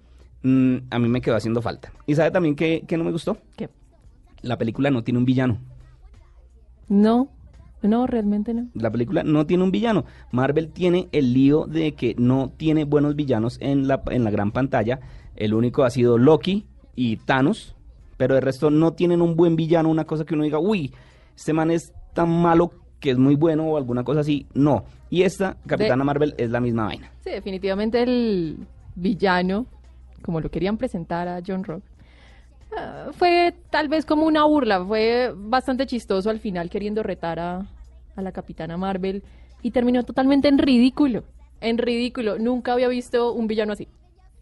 mm, 0.42 0.76
a 0.90 0.98
mí 0.98 1.08
me 1.08 1.20
quedó 1.20 1.36
haciendo 1.36 1.62
falta. 1.62 1.92
¿Y 2.04 2.16
sabe 2.16 2.32
también 2.32 2.56
que 2.56 2.96
no 2.98 3.04
me 3.04 3.12
gustó? 3.12 3.38
¿Qué? 3.56 3.68
La 4.42 4.58
película 4.58 4.90
no 4.90 5.02
tiene 5.02 5.18
un 5.18 5.24
villano. 5.24 5.58
No, 6.88 7.28
no, 7.82 8.06
realmente 8.06 8.52
no. 8.52 8.68
La 8.74 8.90
película 8.90 9.22
no 9.22 9.46
tiene 9.46 9.64
un 9.64 9.70
villano. 9.70 10.04
Marvel 10.32 10.70
tiene 10.70 11.08
el 11.12 11.32
lío 11.32 11.66
de 11.66 11.92
que 11.92 12.14
no 12.18 12.50
tiene 12.56 12.84
buenos 12.84 13.16
villanos 13.16 13.58
en 13.60 13.88
la, 13.88 14.02
en 14.10 14.24
la 14.24 14.30
gran 14.30 14.50
pantalla. 14.52 15.00
El 15.36 15.54
único 15.54 15.84
ha 15.84 15.90
sido 15.90 16.18
Loki 16.18 16.66
y 16.94 17.16
Thanos. 17.16 17.74
Pero 18.16 18.36
el 18.36 18.42
resto 18.42 18.70
no 18.70 18.92
tienen 18.92 19.22
un 19.22 19.34
buen 19.34 19.56
villano, 19.56 19.88
una 19.88 20.04
cosa 20.04 20.24
que 20.24 20.34
uno 20.34 20.44
diga, 20.44 20.58
uy, 20.58 20.92
este 21.34 21.54
man 21.54 21.70
es 21.70 21.94
tan 22.12 22.28
malo 22.28 22.70
que 23.00 23.10
es 23.10 23.18
muy 23.18 23.34
bueno 23.34 23.64
o 23.64 23.76
alguna 23.78 24.04
cosa 24.04 24.20
así. 24.20 24.46
No. 24.52 24.84
Y 25.08 25.22
esta, 25.22 25.56
Capitana 25.66 26.04
Marvel, 26.04 26.34
es 26.36 26.50
la 26.50 26.60
misma 26.60 26.84
vaina. 26.84 27.10
Sí, 27.24 27.30
definitivamente 27.30 28.02
el 28.02 28.58
villano, 28.94 29.64
como 30.22 30.40
lo 30.40 30.50
querían 30.50 30.76
presentar 30.76 31.28
a 31.28 31.40
John 31.44 31.64
Rock, 31.64 31.82
ah, 32.76 33.08
fue 33.12 33.54
tal 33.70 33.88
vez 33.88 34.04
como 34.06 34.26
una 34.26 34.44
burla, 34.44 34.84
fue 34.84 35.32
bastante 35.34 35.86
chistoso 35.86 36.30
al 36.30 36.38
final 36.40 36.70
queriendo 36.70 37.02
retar 37.02 37.38
a, 37.38 37.66
a 38.16 38.22
la 38.22 38.32
Capitana 38.32 38.76
Marvel 38.76 39.22
y 39.62 39.70
terminó 39.70 40.02
totalmente 40.04 40.48
en 40.48 40.58
ridículo, 40.58 41.24
en 41.60 41.78
ridículo. 41.78 42.38
Nunca 42.38 42.72
había 42.72 42.88
visto 42.88 43.32
un 43.32 43.46
villano 43.46 43.72
así. 43.72 43.88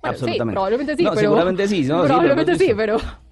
Bueno, 0.01 0.13
Absolutamente. 0.15 0.51
Sí, 0.51 0.55
probablemente 0.55 0.97
sí, 0.97 1.03
No, 1.03 1.11
pero... 1.11 1.21
seguramente 1.21 1.69
sí, 1.69 1.81
no, 1.81 1.83
sí, 1.83 1.89
lo 1.89 1.95
hemos 1.99 2.07
probablemente 2.09 2.55
sí, 2.57 2.73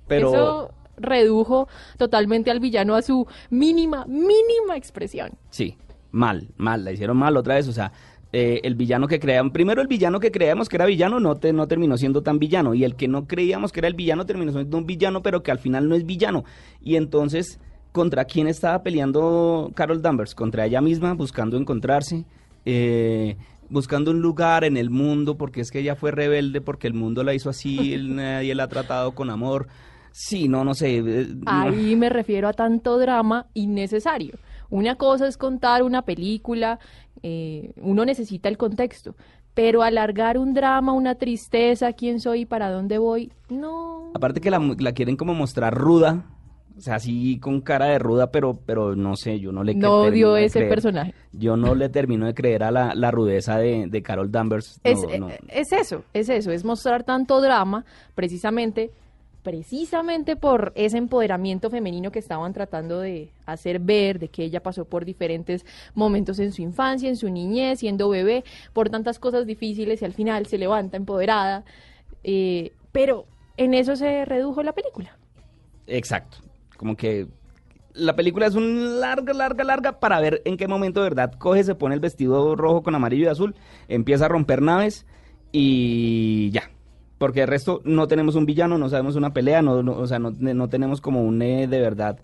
Pero- 0.08 0.28
eso 0.34 0.74
redujo 0.98 1.68
totalmente 1.98 2.50
al 2.50 2.58
villano 2.60 2.94
a 2.94 3.02
su 3.02 3.26
mínima, 3.50 4.04
mínima 4.06 4.76
expresión. 4.76 5.32
Sí, 5.50 5.76
mal, 6.10 6.48
mal, 6.56 6.84
la 6.84 6.92
hicieron 6.92 7.16
mal 7.18 7.36
otra 7.36 7.56
vez, 7.56 7.68
o 7.68 7.72
sea, 7.72 7.92
eh, 8.38 8.60
el 8.64 8.74
villano 8.74 9.06
que 9.08 9.18
creíamos, 9.18 9.52
primero 9.52 9.80
el 9.80 9.88
villano 9.88 10.20
que 10.20 10.30
creíamos 10.30 10.68
que 10.68 10.76
era 10.76 10.84
villano 10.84 11.20
no, 11.20 11.36
te, 11.36 11.52
no 11.52 11.66
terminó 11.68 11.96
siendo 11.96 12.22
tan 12.22 12.38
villano, 12.38 12.74
y 12.74 12.84
el 12.84 12.94
que 12.94 13.08
no 13.08 13.26
creíamos 13.26 13.72
que 13.72 13.80
era 13.80 13.88
el 13.88 13.94
villano 13.94 14.26
terminó 14.26 14.52
siendo 14.52 14.76
un 14.76 14.84
villano, 14.86 15.22
pero 15.22 15.42
que 15.42 15.50
al 15.50 15.58
final 15.58 15.88
no 15.88 15.94
es 15.94 16.04
villano. 16.04 16.44
Y 16.82 16.96
entonces, 16.96 17.58
¿contra 17.92 18.24
quién 18.26 18.46
estaba 18.46 18.82
peleando 18.82 19.70
Carol 19.74 20.02
Danvers? 20.02 20.34
Contra 20.34 20.66
ella 20.66 20.80
misma, 20.82 21.14
buscando 21.14 21.56
encontrarse, 21.56 22.24
eh, 22.66 23.36
buscando 23.70 24.10
un 24.10 24.20
lugar 24.20 24.64
en 24.64 24.76
el 24.76 24.90
mundo, 24.90 25.36
porque 25.36 25.60
es 25.60 25.70
que 25.70 25.78
ella 25.80 25.96
fue 25.96 26.10
rebelde, 26.10 26.60
porque 26.60 26.86
el 26.88 26.94
mundo 26.94 27.22
la 27.24 27.32
hizo 27.34 27.48
así, 27.50 27.94
él- 27.94 28.14
nadie 28.16 28.54
la 28.54 28.64
ha 28.64 28.68
tratado 28.68 29.12
con 29.12 29.30
amor. 29.30 29.66
Sí, 30.12 30.48
no, 30.48 30.64
no 30.64 30.74
sé. 30.74 30.98
eh. 30.98 31.26
Ahí 31.46 31.94
me 31.96 32.08
refiero 32.08 32.48
a 32.48 32.52
tanto 32.52 32.98
drama 32.98 33.46
innecesario. 33.54 34.34
Una 34.70 34.96
cosa 34.96 35.28
es 35.28 35.36
contar 35.36 35.82
una 35.82 36.02
película, 36.02 36.78
eh, 37.22 37.72
uno 37.80 38.04
necesita 38.04 38.48
el 38.48 38.56
contexto, 38.58 39.14
pero 39.54 39.82
alargar 39.82 40.38
un 40.38 40.52
drama, 40.54 40.92
una 40.92 41.14
tristeza, 41.14 41.92
quién 41.94 42.20
soy 42.20 42.40
y 42.42 42.46
para 42.46 42.70
dónde 42.70 42.98
voy, 42.98 43.32
no. 43.48 44.10
Aparte 44.14 44.40
que 44.40 44.50
la, 44.50 44.58
la 44.78 44.92
quieren 44.92 45.16
como 45.16 45.34
mostrar 45.34 45.74
ruda, 45.74 46.24
o 46.76 46.80
sea, 46.80 46.96
así 46.96 47.38
con 47.38 47.62
cara 47.62 47.86
de 47.86 47.98
ruda, 47.98 48.30
pero, 48.30 48.58
pero 48.66 48.94
no 48.94 49.16
sé, 49.16 49.40
yo 49.40 49.50
no 49.50 49.64
le 49.64 49.74
No 49.74 50.02
termino 50.02 50.10
dio 50.14 50.32
de 50.34 50.44
ese 50.44 50.58
creer. 50.58 50.68
personaje. 50.74 51.14
Yo 51.32 51.56
no 51.56 51.74
le 51.74 51.88
termino 51.88 52.26
de 52.26 52.34
creer 52.34 52.64
a 52.64 52.70
la, 52.70 52.94
la 52.94 53.10
rudeza 53.10 53.56
de, 53.56 53.86
de 53.88 54.02
Carol 54.02 54.30
Danvers. 54.30 54.78
No, 54.84 54.90
Es, 54.90 55.18
no. 55.18 55.30
eh, 55.30 55.38
es 55.48 55.72
eso, 55.72 56.04
es 56.12 56.28
eso, 56.28 56.50
es 56.50 56.64
mostrar 56.66 57.02
tanto 57.04 57.40
drama 57.40 57.86
precisamente, 58.14 58.90
precisamente 59.46 60.34
por 60.34 60.72
ese 60.74 60.98
empoderamiento 60.98 61.70
femenino 61.70 62.10
que 62.10 62.18
estaban 62.18 62.52
tratando 62.52 62.98
de 62.98 63.30
hacer 63.46 63.78
ver, 63.78 64.18
de 64.18 64.26
que 64.26 64.42
ella 64.42 64.60
pasó 64.60 64.86
por 64.86 65.04
diferentes 65.04 65.64
momentos 65.94 66.40
en 66.40 66.50
su 66.50 66.62
infancia, 66.62 67.08
en 67.08 67.14
su 67.14 67.30
niñez, 67.30 67.78
siendo 67.78 68.08
bebé, 68.08 68.42
por 68.72 68.90
tantas 68.90 69.20
cosas 69.20 69.46
difíciles 69.46 70.02
y 70.02 70.04
al 70.04 70.14
final 70.14 70.46
se 70.46 70.58
levanta 70.58 70.96
empoderada. 70.96 71.64
eh, 72.24 72.72
pero 72.90 73.26
en 73.56 73.74
eso 73.74 73.94
se 73.94 74.24
redujo 74.24 74.64
la 74.64 74.72
película. 74.72 75.16
Exacto. 75.86 76.38
Como 76.76 76.96
que 76.96 77.28
la 77.94 78.16
película 78.16 78.48
es 78.48 78.56
un 78.56 78.98
larga, 78.98 79.32
larga, 79.32 79.62
larga 79.62 80.00
para 80.00 80.18
ver 80.18 80.42
en 80.44 80.56
qué 80.56 80.66
momento 80.66 81.04
de 81.04 81.10
verdad 81.10 81.34
coge, 81.38 81.62
se 81.62 81.76
pone 81.76 81.94
el 81.94 82.00
vestido 82.00 82.56
rojo 82.56 82.82
con 82.82 82.96
amarillo 82.96 83.26
y 83.26 83.28
azul, 83.28 83.54
empieza 83.86 84.24
a 84.24 84.28
romper 84.28 84.60
naves 84.60 85.06
y 85.52 86.50
ya. 86.50 86.68
Porque 87.18 87.42
el 87.42 87.48
resto 87.48 87.80
no 87.84 88.06
tenemos 88.08 88.34
un 88.34 88.46
villano, 88.46 88.76
no 88.78 88.88
sabemos 88.88 89.16
una 89.16 89.32
pelea, 89.32 89.62
no, 89.62 89.82
no- 89.82 89.96
o 89.98 90.06
sea, 90.06 90.18
no, 90.18 90.30
no 90.30 90.68
tenemos 90.68 91.00
como 91.00 91.22
un 91.22 91.40
eh, 91.42 91.66
de 91.66 91.80
verdad 91.80 92.18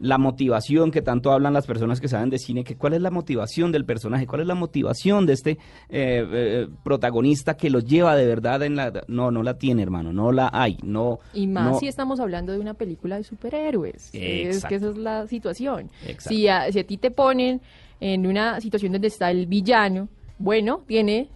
la 0.00 0.18
motivación 0.18 0.90
que 0.90 1.00
tanto 1.00 1.30
hablan 1.30 1.52
las 1.52 1.64
personas 1.64 2.00
que 2.00 2.08
saben 2.08 2.28
de 2.28 2.38
cine, 2.40 2.64
que 2.64 2.74
cuál 2.74 2.94
es 2.94 3.00
la 3.02 3.12
motivación 3.12 3.70
del 3.70 3.84
personaje, 3.84 4.26
cuál 4.26 4.40
es 4.40 4.48
la 4.48 4.56
motivación 4.56 5.26
de 5.26 5.32
este 5.34 5.50
eh, 5.90 6.26
eh, 6.32 6.68
protagonista 6.82 7.56
que 7.56 7.70
lo 7.70 7.78
lleva 7.78 8.16
de 8.16 8.26
verdad 8.26 8.64
en 8.64 8.74
la... 8.74 8.92
No, 9.06 9.30
no 9.30 9.44
la 9.44 9.58
tiene, 9.58 9.80
hermano, 9.80 10.12
no 10.12 10.32
la 10.32 10.50
hay, 10.52 10.76
no... 10.82 11.20
Y 11.32 11.46
más 11.46 11.64
no- 11.74 11.78
si 11.78 11.86
estamos 11.86 12.18
hablando 12.18 12.50
de 12.52 12.58
una 12.58 12.74
película 12.74 13.16
de 13.16 13.22
superhéroes. 13.22 14.10
Es 14.12 14.64
que 14.64 14.74
esa 14.74 14.88
es 14.88 14.96
la 14.96 15.28
situación. 15.28 15.88
Si 16.18 16.48
a, 16.48 16.72
si 16.72 16.80
a 16.80 16.84
ti 16.86 16.96
te 16.96 17.12
ponen 17.12 17.60
en 18.00 18.26
una 18.26 18.60
situación 18.60 18.90
donde 18.90 19.06
está 19.06 19.30
el 19.30 19.46
villano, 19.46 20.08
bueno, 20.38 20.82
tiene, 20.88 21.28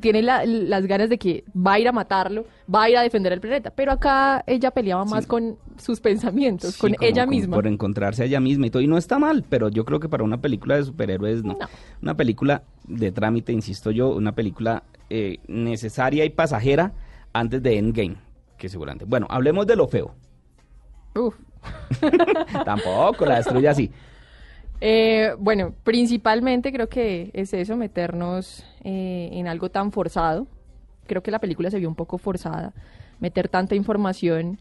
tiene 0.00 0.22
la- 0.22 0.44
las 0.44 0.86
ganas 0.86 1.08
de 1.08 1.18
que 1.18 1.44
va 1.54 1.74
a 1.74 1.78
ir 1.80 1.88
a 1.88 1.92
matarlo, 1.92 2.44
va 2.72 2.82
a 2.84 2.90
ir 2.90 2.96
a 2.98 3.02
defender 3.02 3.32
el 3.32 3.40
planeta. 3.40 3.70
Pero 3.70 3.92
acá 3.92 4.44
ella 4.46 4.70
peleaba 4.70 5.04
más 5.04 5.24
Sí. 5.24 5.28
con 5.30 5.56
sus 5.78 6.00
pensamientos, 6.00 6.74
Sí, 6.74 6.80
con 6.80 6.94
como- 6.94 7.06
ella 7.08 7.26
misma. 7.26 7.56
Por 7.56 7.66
encontrarse 7.66 8.22
a 8.22 8.26
ella 8.26 8.40
misma 8.40 8.66
y 8.66 8.70
todo. 8.70 8.82
Y 8.82 8.86
no 8.86 8.98
está 8.98 9.18
mal, 9.18 9.44
pero 9.48 9.68
yo 9.68 9.84
creo 9.84 9.98
que 10.00 10.08
para 10.08 10.24
una 10.24 10.40
película 10.40 10.76
de 10.76 10.84
superhéroes 10.84 11.42
no. 11.42 11.54
No. 11.54 11.68
Una 12.02 12.16
película 12.16 12.62
de 12.86 13.12
trámite, 13.12 13.52
insisto 13.52 13.90
yo, 13.90 14.10
una 14.10 14.32
película 14.34 14.82
eh, 15.10 15.38
necesaria 15.46 16.24
y 16.24 16.30
pasajera 16.30 16.92
antes 17.32 17.62
de 17.62 17.78
Endgame. 17.78 18.16
que 18.58 18.68
seguramente. 18.68 19.04
Bueno, 19.06 19.26
hablemos 19.28 19.66
de 19.66 19.74
lo 19.76 19.88
feo. 19.88 20.14
Uf. 21.16 21.34
Tampoco 22.64 23.24
la 23.26 23.36
destruye 23.36 23.68
así. 23.68 23.90
Eh, 24.84 25.36
bueno, 25.38 25.72
principalmente 25.84 26.72
creo 26.72 26.88
que 26.88 27.30
es 27.34 27.54
eso, 27.54 27.76
meternos 27.76 28.64
eh, 28.82 29.28
en 29.30 29.46
algo 29.46 29.70
tan 29.70 29.92
forzado. 29.92 30.48
Creo 31.06 31.22
que 31.22 31.30
la 31.30 31.38
película 31.38 31.70
se 31.70 31.78
vio 31.78 31.88
un 31.88 31.94
poco 31.94 32.18
forzada. 32.18 32.72
Meter 33.20 33.48
tanta 33.48 33.76
información 33.76 34.58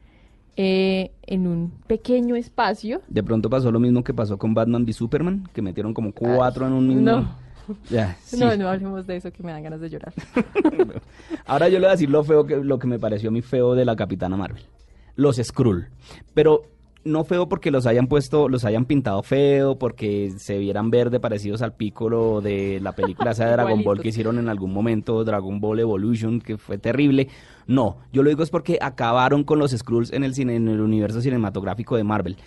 eh, 0.57 1.09
en 1.23 1.47
un 1.47 1.71
pequeño 1.87 2.35
espacio. 2.35 3.01
De 3.07 3.23
pronto 3.23 3.49
pasó 3.49 3.71
lo 3.71 3.79
mismo 3.79 4.03
que 4.03 4.13
pasó 4.13 4.37
con 4.37 4.53
Batman 4.53 4.83
v 4.83 4.93
Superman, 4.93 5.49
que 5.53 5.63
metieron 5.63 5.91
como 5.91 6.11
cuatro 6.13 6.67
en 6.67 6.73
un 6.73 6.87
mismo. 6.87 7.01
no. 7.01 7.51
Ya, 7.89 8.15
sí. 8.23 8.37
No, 8.37 8.55
no 8.57 8.67
hablemos 8.69 9.07
de 9.07 9.15
eso 9.15 9.31
que 9.31 9.41
me 9.41 9.51
dan 9.51 9.63
ganas 9.63 9.81
de 9.81 9.89
llorar. 9.89 10.13
Ahora 11.47 11.67
yo 11.67 11.79
le 11.79 11.85
voy 11.85 11.87
a 11.87 11.91
decir 11.91 12.09
lo 12.09 12.23
feo 12.23 12.45
que 12.45 12.57
lo 12.57 12.77
que 12.77 12.85
me 12.85 12.99
pareció 12.99 13.29
a 13.29 13.31
mí 13.31 13.41
feo 13.41 13.73
de 13.73 13.85
la 13.85 13.95
Capitana 13.95 14.37
Marvel. 14.37 14.63
Los 15.15 15.37
Skrull. 15.37 15.87
Pero 16.35 16.63
no 17.03 17.23
feo 17.23 17.49
porque 17.49 17.71
los 17.71 17.85
hayan 17.85 18.07
puesto, 18.07 18.47
los 18.47 18.65
hayan 18.65 18.85
pintado 18.85 19.23
feo, 19.23 19.77
porque 19.77 20.33
se 20.37 20.57
vieran 20.57 20.91
verde 20.91 21.19
parecidos 21.19 21.61
al 21.61 21.73
Piccolo 21.73 22.41
de 22.41 22.79
la 22.81 22.93
película 22.93 23.31
esa 23.31 23.45
de 23.45 23.51
Dragon 23.53 23.83
Ball 23.83 24.01
que 24.01 24.09
hicieron 24.09 24.37
en 24.37 24.49
algún 24.49 24.73
momento, 24.73 25.23
Dragon 25.23 25.59
Ball 25.59 25.79
Evolution, 25.79 26.39
que 26.39 26.57
fue 26.57 26.77
terrible. 26.77 27.27
No, 27.67 27.97
yo 28.11 28.23
lo 28.23 28.29
digo 28.29 28.43
es 28.43 28.49
porque 28.49 28.77
acabaron 28.81 29.43
con 29.43 29.59
los 29.59 29.71
Skrulls 29.71 30.13
en 30.13 30.23
el 30.23 30.33
cine, 30.33 30.55
en 30.55 30.67
el 30.67 30.81
universo 30.81 31.21
cinematográfico 31.21 31.95
de 31.95 32.03
Marvel. 32.03 32.37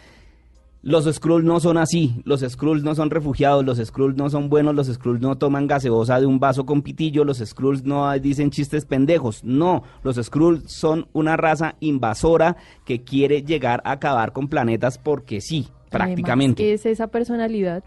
Los 0.87 1.07
Skrulls 1.07 1.47
no 1.47 1.61
son 1.61 1.79
así, 1.79 2.21
los 2.25 2.43
Skrulls 2.43 2.85
no 2.85 2.95
son 2.95 3.09
refugiados, 3.09 3.65
los 3.65 3.79
Skrulls 3.79 4.19
no 4.19 4.29
son 4.29 4.51
buenos, 4.51 4.75
los 4.75 4.87
Skrulls 4.87 5.23
no 5.23 5.39
toman 5.39 5.67
gaseosa 5.67 6.21
de 6.21 6.27
un 6.27 6.39
vaso 6.39 6.67
con 6.67 6.83
pitillo, 6.83 7.25
los 7.25 7.39
Skrulls 7.39 7.85
no 7.85 8.13
dicen 8.19 8.51
chistes 8.51 8.85
pendejos, 8.85 9.43
no, 9.45 9.83
los 10.03 10.17
Skrulls 10.17 10.71
son 10.71 11.09
una 11.15 11.39
raza 11.39 11.77
invasora 11.81 12.59
que 12.85 13.03
quiere 13.03 13.43
llegar 13.43 13.81
a 13.87 13.93
acabar 13.93 14.35
con 14.35 14.49
planetas 14.49 14.99
porque 14.99 15.41
sí, 15.41 15.69
prácticamente. 15.89 16.63
Además, 16.63 16.81
es 16.81 16.87
esa 16.87 17.07
personalidad. 17.07 17.83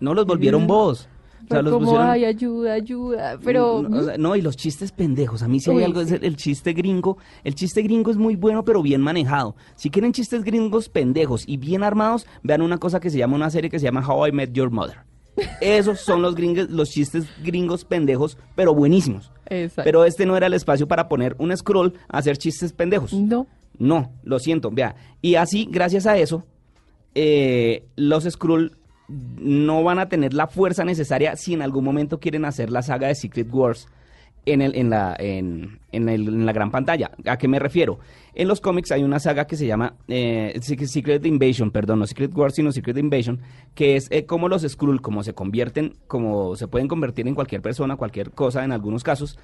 No 0.00 0.12
los 0.12 0.26
volvieron 0.26 0.66
bobos. 1.50 1.52
O 1.52 1.54
sea, 1.54 1.56
Fue 1.56 1.62
los 1.62 1.72
como, 1.72 1.86
pusieron- 1.86 2.08
ay, 2.10 2.24
ayuda, 2.24 2.72
ayuda. 2.74 3.38
Pero 3.44 3.82
no, 3.82 3.98
o 3.98 4.02
sea, 4.04 4.16
no, 4.18 4.36
y 4.36 4.42
los 4.42 4.56
chistes 4.56 4.92
pendejos. 4.92 5.42
A 5.42 5.48
mí 5.48 5.60
sí 5.60 5.70
hay 5.70 5.82
algo, 5.82 6.00
es 6.00 6.12
el, 6.12 6.24
el 6.24 6.36
chiste 6.36 6.72
gringo. 6.72 7.18
El 7.44 7.54
chiste 7.54 7.82
gringo 7.82 8.10
es 8.10 8.16
muy 8.16 8.36
bueno, 8.36 8.64
pero 8.64 8.82
bien 8.82 9.00
manejado. 9.00 9.56
Si 9.74 9.90
quieren 9.90 10.12
chistes 10.12 10.44
gringos 10.44 10.88
pendejos 10.88 11.44
y 11.46 11.56
bien 11.56 11.82
armados, 11.82 12.26
vean 12.42 12.62
una 12.62 12.78
cosa 12.78 13.00
que 13.00 13.10
se 13.10 13.18
llama 13.18 13.36
una 13.36 13.50
serie 13.50 13.68
que 13.70 13.78
se 13.78 13.84
llama 13.86 14.06
How 14.06 14.28
I 14.28 14.32
Met 14.32 14.52
Your 14.52 14.70
Mother. 14.70 14.98
Esos 15.60 16.00
son 16.00 16.22
los 16.22 16.34
gringos, 16.34 16.68
los 16.70 16.90
chistes 16.90 17.24
gringos 17.42 17.84
pendejos, 17.84 18.36
pero 18.56 18.74
buenísimos. 18.74 19.32
Exacto. 19.46 19.82
Pero 19.84 20.04
este 20.04 20.26
no 20.26 20.36
era 20.36 20.46
el 20.48 20.54
espacio 20.54 20.86
para 20.86 21.08
poner 21.08 21.34
un 21.38 21.56
scroll 21.56 21.94
a 22.08 22.18
hacer 22.18 22.36
chistes 22.36 22.72
pendejos. 22.72 23.12
no. 23.12 23.46
No, 23.78 24.12
lo 24.24 24.38
siento, 24.38 24.70
vea. 24.70 24.94
Y 25.22 25.36
así, 25.36 25.66
gracias 25.70 26.04
a 26.06 26.18
eso, 26.18 26.44
eh, 27.14 27.86
los 27.96 28.24
Skrull 28.24 28.76
no 29.38 29.82
van 29.82 29.98
a 29.98 30.08
tener 30.08 30.34
la 30.34 30.46
fuerza 30.46 30.84
necesaria 30.84 31.34
si 31.36 31.54
en 31.54 31.62
algún 31.62 31.84
momento 31.84 32.20
quieren 32.20 32.44
hacer 32.44 32.70
la 32.70 32.82
saga 32.82 33.08
de 33.08 33.14
Secret 33.14 33.48
Wars 33.52 33.88
en, 34.46 34.62
el, 34.62 34.74
en, 34.74 34.88
la, 34.88 35.14
en, 35.18 35.80
en 35.92 36.08
el- 36.08 36.28
en 36.28 36.46
la 36.46 36.52
gran 36.52 36.70
pantalla. 36.70 37.10
¿A 37.26 37.36
qué 37.36 37.46
me 37.48 37.58
refiero? 37.58 37.98
En 38.34 38.48
los 38.48 38.60
cómics 38.60 38.90
hay 38.92 39.02
una 39.02 39.18
saga 39.18 39.46
que 39.46 39.56
se 39.56 39.66
llama 39.66 39.96
eh, 40.08 40.54
Secret- 40.62 41.26
Invasion, 41.26 41.70
perdón, 41.70 41.98
no 41.98 42.06
Secret 42.06 42.34
Wars, 42.34 42.54
sino 42.54 42.72
Secret 42.72 42.96
Invasion, 42.96 43.40
que 43.74 43.96
es 43.96 44.06
eh, 44.10 44.24
como 44.24 44.48
los 44.48 44.62
Skrull, 44.62 45.02
como 45.02 45.22
se 45.22 45.34
convierten, 45.34 45.96
como 46.06 46.56
se 46.56 46.68
pueden 46.68 46.88
convertir 46.88 47.28
en 47.28 47.34
cualquier 47.34 47.60
persona, 47.60 47.96
cualquier 47.96 48.30
cosa 48.30 48.64
en 48.64 48.72
algunos 48.72 49.02
casos, 49.04 49.38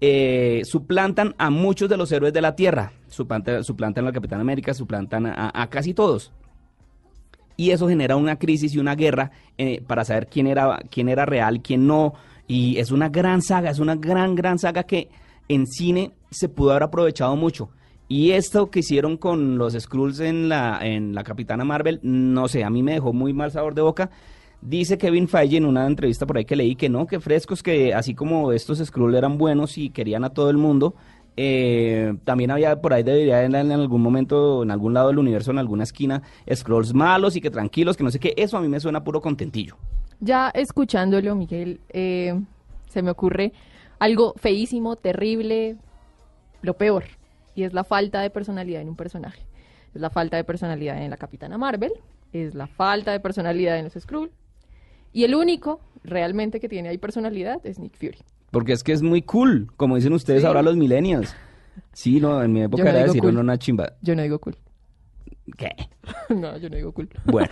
eh, 0.00 0.60
suplantan 0.64 1.34
a 1.38 1.48
muchos 1.50 1.88
de 1.88 1.96
los 1.96 2.12
héroes 2.12 2.32
de 2.32 2.42
la 2.42 2.54
Tierra. 2.54 2.92
Suplanta- 3.08 3.62
suplantan 3.64 4.06
al 4.06 4.12
Capitán 4.12 4.40
América, 4.40 4.74
suplantan 4.74 5.26
a 5.26 5.66
casi 5.70 5.92
todos. 5.94 6.32
Y 7.56 7.70
eso 7.70 7.88
genera 7.88 8.16
una 8.16 8.38
crisis 8.38 8.74
y 8.74 8.78
una 8.78 8.94
guerra 8.94 9.30
eh, 9.56 9.82
para 9.86 10.04
saber 10.04 10.26
quién 10.26 10.46
era, 10.46 10.80
quién 10.90 11.08
era 11.08 11.24
real, 11.24 11.62
quién 11.62 11.86
no. 11.86 12.14
Y 12.46 12.78
es 12.78 12.90
una 12.90 13.08
gran 13.08 13.42
saga, 13.42 13.70
es 13.70 13.78
una 13.78 13.96
gran, 13.96 14.34
gran 14.34 14.58
saga 14.58 14.84
que 14.84 15.08
en 15.48 15.66
cine 15.66 16.12
se 16.30 16.48
pudo 16.48 16.70
haber 16.70 16.84
aprovechado 16.84 17.34
mucho. 17.36 17.70
Y 18.08 18.32
esto 18.32 18.70
que 18.70 18.80
hicieron 18.80 19.16
con 19.16 19.58
los 19.58 19.74
Skrulls 19.74 20.20
en 20.20 20.48
la, 20.48 20.78
en 20.80 21.14
la 21.14 21.24
Capitana 21.24 21.64
Marvel, 21.64 21.98
no 22.02 22.46
sé, 22.46 22.62
a 22.62 22.70
mí 22.70 22.82
me 22.82 22.92
dejó 22.92 23.12
muy 23.12 23.32
mal 23.32 23.50
sabor 23.50 23.74
de 23.74 23.82
boca. 23.82 24.10
Dice 24.62 24.96
Kevin 24.96 25.28
Feige 25.28 25.56
en 25.56 25.66
una 25.66 25.86
entrevista 25.86 26.24
por 26.24 26.38
ahí 26.38 26.44
que 26.44 26.56
leí 26.56 26.76
que 26.76 26.88
no, 26.88 27.06
que 27.06 27.20
frescos, 27.20 27.62
que 27.62 27.94
así 27.94 28.14
como 28.14 28.52
estos 28.52 28.78
Skrull 28.78 29.14
eran 29.14 29.38
buenos 29.38 29.76
y 29.76 29.90
querían 29.90 30.24
a 30.24 30.30
todo 30.30 30.50
el 30.50 30.56
mundo, 30.56 30.94
eh, 31.36 32.16
también 32.24 32.50
había 32.50 32.80
por 32.80 32.94
ahí 32.94 33.02
debería 33.02 33.44
en, 33.44 33.54
en 33.54 33.72
algún 33.72 34.00
momento, 34.00 34.62
en 34.62 34.70
algún 34.70 34.94
lado 34.94 35.08
del 35.08 35.18
universo, 35.18 35.50
en 35.50 35.58
alguna 35.58 35.84
esquina, 35.84 36.22
Skrulls 36.52 36.94
malos 36.94 37.36
y 37.36 37.40
que 37.40 37.50
tranquilos, 37.50 37.96
que 37.96 38.04
no 38.04 38.10
sé 38.10 38.18
qué. 38.18 38.34
Eso 38.36 38.56
a 38.56 38.60
mí 38.60 38.68
me 38.68 38.80
suena 38.80 39.04
puro 39.04 39.20
contentillo. 39.20 39.76
Ya 40.20 40.50
escuchándolo, 40.50 41.34
Miguel, 41.34 41.80
eh, 41.90 42.34
se 42.88 43.02
me 43.02 43.10
ocurre 43.10 43.52
algo 43.98 44.34
feísimo, 44.36 44.96
terrible, 44.96 45.76
lo 46.62 46.74
peor. 46.74 47.04
Y 47.54 47.64
es 47.64 47.72
la 47.72 47.84
falta 47.84 48.20
de 48.20 48.30
personalidad 48.30 48.82
en 48.82 48.88
un 48.88 48.96
personaje. 48.96 49.42
Es 49.94 50.00
la 50.00 50.10
falta 50.10 50.36
de 50.36 50.44
personalidad 50.44 51.02
en 51.02 51.10
la 51.10 51.16
Capitana 51.16 51.58
Marvel, 51.58 51.92
es 52.32 52.54
la 52.54 52.66
falta 52.66 53.12
de 53.12 53.20
personalidad 53.20 53.78
en 53.78 53.84
los 53.84 53.94
Skrull. 53.94 54.30
Y 55.12 55.24
el 55.24 55.34
único 55.34 55.80
realmente 56.04 56.60
que 56.60 56.68
tiene 56.68 56.90
ahí 56.90 56.98
personalidad 56.98 57.64
es 57.64 57.78
Nick 57.78 57.96
Fury. 57.96 58.18
Porque 58.56 58.72
es 58.72 58.82
que 58.82 58.92
es 58.92 59.02
muy 59.02 59.20
cool, 59.20 59.70
como 59.76 59.96
dicen 59.96 60.14
ustedes 60.14 60.40
Sí. 60.40 60.46
ahora 60.46 60.62
los 60.62 60.76
millennials. 60.76 61.34
Sí, 61.92 62.20
no, 62.20 62.42
en 62.42 62.54
mi 62.54 62.62
época 62.62 62.84
no 62.84 62.88
era 62.88 63.02
decir 63.02 63.20
cool. 63.20 63.36
una 63.36 63.58
chimba. 63.58 63.92
Yo 64.00 64.16
no 64.16 64.22
digo 64.22 64.38
cool. 64.38 64.56
¿Qué? 65.58 65.68
no, 66.34 66.56
yo 66.56 66.70
no 66.70 66.76
digo 66.76 66.92
cool. 66.92 67.08
Bueno. 67.26 67.50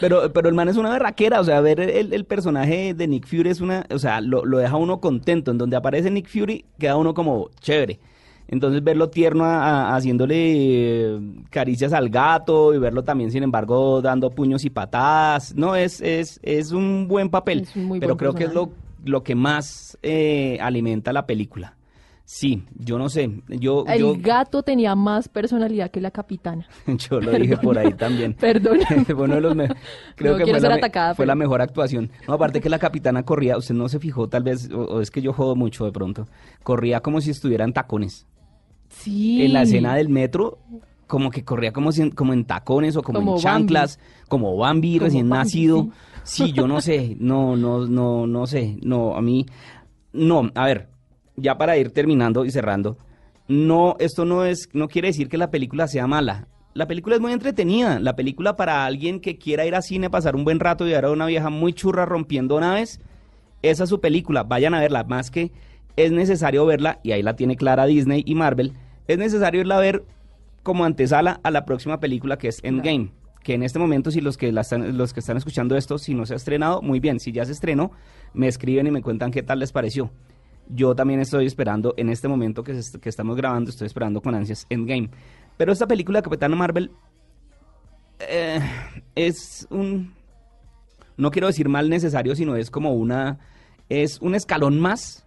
Pero, 0.00 0.32
pero 0.32 0.48
el 0.48 0.54
man 0.54 0.68
es 0.68 0.76
una 0.76 0.90
berraquera, 0.90 1.40
o 1.40 1.44
sea, 1.44 1.60
ver 1.60 1.80
el, 1.80 2.12
el 2.12 2.24
personaje 2.24 2.94
de 2.94 3.08
Nick 3.08 3.26
Fury 3.26 3.50
es 3.50 3.60
una, 3.60 3.84
o 3.92 3.98
sea, 3.98 4.20
lo, 4.20 4.44
lo 4.46 4.58
deja 4.58 4.76
uno 4.76 5.00
contento. 5.00 5.50
En 5.50 5.58
donde 5.58 5.74
aparece 5.76 6.08
Nick 6.10 6.28
Fury, 6.28 6.64
queda 6.78 6.96
uno 6.96 7.14
como 7.14 7.50
chévere. 7.60 7.98
Entonces 8.48 8.82
verlo 8.84 9.10
tierno 9.10 9.44
a- 9.44 9.90
a- 9.90 9.96
haciéndole 9.96 10.36
eh, 10.36 11.20
caricias 11.50 11.92
al 11.92 12.08
gato 12.10 12.72
y 12.74 12.78
verlo 12.78 13.02
también, 13.02 13.30
sin 13.32 13.42
embargo, 13.42 14.00
dando 14.00 14.30
puños 14.30 14.64
y 14.64 14.70
patadas, 14.70 15.54
no, 15.56 15.74
es, 15.74 16.00
es, 16.00 16.38
es 16.42 16.70
un 16.72 17.06
buen 17.08 17.28
papel. 17.28 17.62
Es 17.62 17.74
un 17.76 17.84
muy 17.86 17.98
pero 18.00 18.14
buen 18.14 18.18
creo 18.18 18.34
que 18.34 18.44
es 18.44 18.54
lo. 18.54 18.70
Lo 19.04 19.22
que 19.22 19.34
más 19.34 19.98
eh, 20.02 20.58
alimenta 20.60 21.12
la 21.12 21.26
película. 21.26 21.76
Sí, 22.24 22.62
yo 22.78 22.98
no 22.98 23.08
sé, 23.08 23.30
yo, 23.48 23.84
El 23.86 24.00
yo, 24.00 24.14
gato 24.16 24.62
tenía 24.62 24.94
más 24.94 25.28
personalidad 25.28 25.90
que 25.90 26.00
la 26.00 26.10
capitana. 26.12 26.66
yo 26.86 27.20
lo 27.20 27.32
dije 27.32 27.56
por 27.58 27.76
ahí 27.76 27.92
también. 27.94 28.32
Perdón. 28.40 28.78
De 29.06 29.40
los 29.40 29.56
me- 29.56 29.68
creo 30.14 30.38
No 30.38 30.44
que 30.44 30.50
fue, 30.52 30.60
la, 30.60 30.68
me- 30.68 30.74
atacada, 30.76 31.14
fue 31.14 31.24
pero- 31.24 31.26
la 31.26 31.34
mejor 31.34 31.60
actuación. 31.60 32.10
No, 32.28 32.34
aparte 32.34 32.60
que 32.60 32.70
la 32.70 32.78
capitana 32.78 33.24
corría, 33.24 33.56
usted 33.58 33.74
no 33.74 33.88
se 33.88 33.98
fijó 33.98 34.28
tal 34.28 34.44
vez, 34.44 34.70
o, 34.70 34.78
o 34.82 35.00
es 35.00 35.10
que 35.10 35.20
yo 35.20 35.32
jodo 35.32 35.56
mucho 35.56 35.84
de 35.84 35.92
pronto, 35.92 36.26
corría 36.62 37.00
como 37.00 37.20
si 37.20 37.30
estuviera 37.30 37.64
en 37.64 37.72
tacones. 37.72 38.26
Sí. 38.88 39.42
En 39.42 39.52
la 39.52 39.62
escena 39.62 39.94
del 39.96 40.08
metro, 40.08 40.58
como 41.06 41.30
que 41.30 41.44
corría 41.44 41.72
como, 41.72 41.92
si 41.92 42.02
en, 42.02 42.10
como 42.12 42.32
en 42.32 42.44
tacones 42.44 42.96
o 42.96 43.02
como, 43.02 43.18
Como 43.18 43.34
en 43.36 43.42
chanclas, 43.42 43.98
como 44.28 44.56
Bambi 44.56 44.94
Como 44.98 45.04
recién 45.06 45.28
Bambi, 45.28 45.44
nacido. 45.44 45.82
sí. 45.82 45.90
Sí, 46.24 46.52
yo 46.52 46.68
no 46.68 46.80
sé, 46.80 47.16
no, 47.18 47.56
no, 47.56 47.86
no, 47.86 48.26
no 48.26 48.46
sé, 48.46 48.78
no, 48.82 49.16
a 49.16 49.22
mí, 49.22 49.46
no, 50.12 50.50
a 50.54 50.66
ver, 50.66 50.88
ya 51.36 51.58
para 51.58 51.76
ir 51.76 51.90
terminando 51.90 52.44
y 52.44 52.50
cerrando, 52.50 52.98
no, 53.48 53.96
esto 53.98 54.24
no 54.24 54.44
es, 54.44 54.68
no 54.72 54.88
quiere 54.88 55.08
decir 55.08 55.28
que 55.28 55.38
la 55.38 55.50
película 55.50 55.88
sea 55.88 56.06
mala. 56.06 56.48
La 56.74 56.86
película 56.86 57.16
es 57.16 57.20
muy 57.20 57.32
entretenida. 57.32 58.00
La 58.00 58.16
película 58.16 58.56
para 58.56 58.86
alguien 58.86 59.20
que 59.20 59.36
quiera 59.36 59.66
ir 59.66 59.74
a 59.74 59.82
cine, 59.82 60.08
pasar 60.08 60.36
un 60.36 60.44
buen 60.44 60.58
rato 60.58 60.86
y 60.86 60.90
ver 60.90 61.04
a 61.04 61.10
una 61.10 61.26
vieja 61.26 61.50
muy 61.50 61.74
churra 61.74 62.06
rompiendo 62.06 62.58
naves, 62.60 62.98
esa 63.60 63.84
es 63.84 63.90
su 63.90 64.00
película. 64.00 64.44
Vayan 64.44 64.72
a 64.72 64.80
verla. 64.80 65.04
Más 65.04 65.30
que 65.30 65.52
es 65.96 66.12
necesario 66.12 66.64
verla, 66.64 66.98
y 67.02 67.12
ahí 67.12 67.22
la 67.22 67.36
tiene 67.36 67.56
clara 67.56 67.84
Disney 67.84 68.22
y 68.24 68.34
Marvel, 68.34 68.72
es 69.06 69.18
necesario 69.18 69.60
irla 69.60 69.76
a 69.76 69.80
ver 69.80 70.04
como 70.62 70.84
antesala 70.84 71.40
a 71.42 71.50
la 71.50 71.64
próxima 71.64 72.00
película 72.00 72.38
que 72.38 72.48
es 72.48 72.60
Endgame. 72.62 73.10
Que 73.42 73.54
en 73.54 73.62
este 73.62 73.78
momento, 73.78 74.10
si 74.10 74.20
los 74.20 74.36
que, 74.36 74.48
están, 74.48 74.96
los 74.96 75.12
que 75.12 75.20
están 75.20 75.36
escuchando 75.36 75.76
esto, 75.76 75.98
si 75.98 76.14
no 76.14 76.26
se 76.26 76.34
ha 76.34 76.36
estrenado, 76.36 76.80
muy 76.80 77.00
bien. 77.00 77.18
Si 77.18 77.32
ya 77.32 77.44
se 77.44 77.52
estrenó, 77.52 77.92
me 78.34 78.48
escriben 78.48 78.86
y 78.86 78.90
me 78.90 79.02
cuentan 79.02 79.30
qué 79.30 79.42
tal 79.42 79.58
les 79.58 79.72
pareció. 79.72 80.10
Yo 80.68 80.94
también 80.94 81.20
estoy 81.20 81.46
esperando, 81.46 81.92
en 81.96 82.08
este 82.08 82.28
momento 82.28 82.62
que 82.62 82.78
estamos 83.04 83.36
grabando, 83.36 83.70
estoy 83.70 83.86
esperando 83.86 84.20
con 84.20 84.34
ansias 84.34 84.66
Endgame. 84.70 85.10
Pero 85.56 85.72
esta 85.72 85.86
película 85.86 86.20
de 86.20 86.22
Capitana 86.22 86.56
Marvel 86.56 86.92
eh, 88.20 88.60
es 89.14 89.66
un... 89.70 90.14
No 91.16 91.30
quiero 91.30 91.48
decir 91.48 91.68
mal 91.68 91.88
necesario, 91.88 92.34
sino 92.34 92.56
es 92.56 92.70
como 92.70 92.94
una... 92.94 93.38
Es 93.88 94.20
un 94.20 94.34
escalón 94.34 94.80
más 94.80 95.26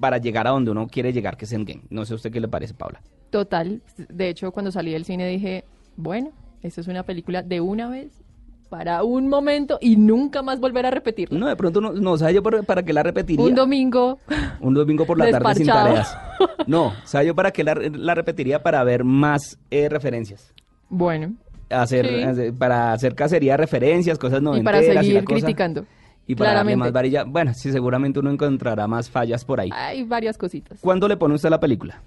para 0.00 0.18
llegar 0.18 0.46
a 0.46 0.50
donde 0.50 0.70
uno 0.70 0.88
quiere 0.88 1.12
llegar, 1.12 1.36
que 1.36 1.44
es 1.44 1.52
Endgame. 1.52 1.82
No 1.90 2.04
sé 2.04 2.14
a 2.14 2.16
usted 2.16 2.32
qué 2.32 2.40
le 2.40 2.48
parece, 2.48 2.74
Paula. 2.74 3.02
Total. 3.30 3.82
De 4.08 4.28
hecho, 4.28 4.50
cuando 4.50 4.72
salí 4.72 4.92
del 4.92 5.04
cine 5.04 5.28
dije, 5.28 5.64
bueno, 5.98 6.30
esta 6.62 6.80
es 6.80 6.86
una 6.88 7.02
película 7.02 7.42
de 7.42 7.60
una 7.60 7.88
vez, 7.90 8.22
para 8.70 9.02
un 9.02 9.28
momento 9.28 9.78
y 9.80 9.96
nunca 9.96 10.42
más 10.42 10.60
volver 10.60 10.84
a 10.86 10.90
repetirla. 10.90 11.38
No, 11.38 11.46
de 11.48 11.56
pronto 11.56 11.80
no, 11.80 11.92
no 11.92 12.16
sé 12.18 12.32
yo 12.34 12.42
por- 12.42 12.64
para 12.66 12.82
qué 12.82 12.92
la 12.92 13.02
repetiría. 13.02 13.44
un 13.44 13.54
domingo. 13.54 14.18
Un 14.60 14.74
domingo 14.74 15.04
por 15.06 15.18
la 15.18 15.30
tarde 15.30 15.54
sin 15.56 15.66
tareas. 15.66 16.16
No, 16.66 16.92
¿sabe 17.04 17.26
yo 17.26 17.34
para 17.34 17.50
qué 17.50 17.64
la, 17.64 17.74
la 17.74 18.14
repetiría? 18.14 18.62
Para 18.62 18.84
ver 18.84 19.02
más 19.04 19.58
eh, 19.70 19.88
referencias. 19.88 20.52
Bueno, 20.88 21.34
Hacer, 21.70 22.06
Sí. 22.06 22.22
hacer- 22.22 22.54
para 22.54 22.92
hacer 22.92 23.14
cacería 23.14 23.52
de 23.54 23.56
referencias, 23.58 24.18
cosas 24.18 24.40
y 24.40 24.44
noventeras 24.44 24.82
para 24.84 24.94
la 24.94 25.02
seguir 25.02 25.24
criticando. 25.24 25.84
Y 26.26 26.34
para 26.34 26.50
darle 26.50 26.74
Claramente. 26.74 26.76
más 26.78 26.92
varilla. 26.92 27.24
Bueno, 27.24 27.52
sí, 27.54 27.72
seguramente 27.72 28.20
uno 28.20 28.30
encontrará 28.30 28.86
más 28.86 29.08
fallas 29.10 29.44
por 29.46 29.60
ahí. 29.60 29.70
Hay 29.72 30.02
varias 30.04 30.36
cositas. 30.36 30.78
¿Cuándo 30.80 31.08
le 31.08 31.16
pone 31.16 31.34
usted 31.34 31.48
la 31.48 31.58
película? 31.58 32.02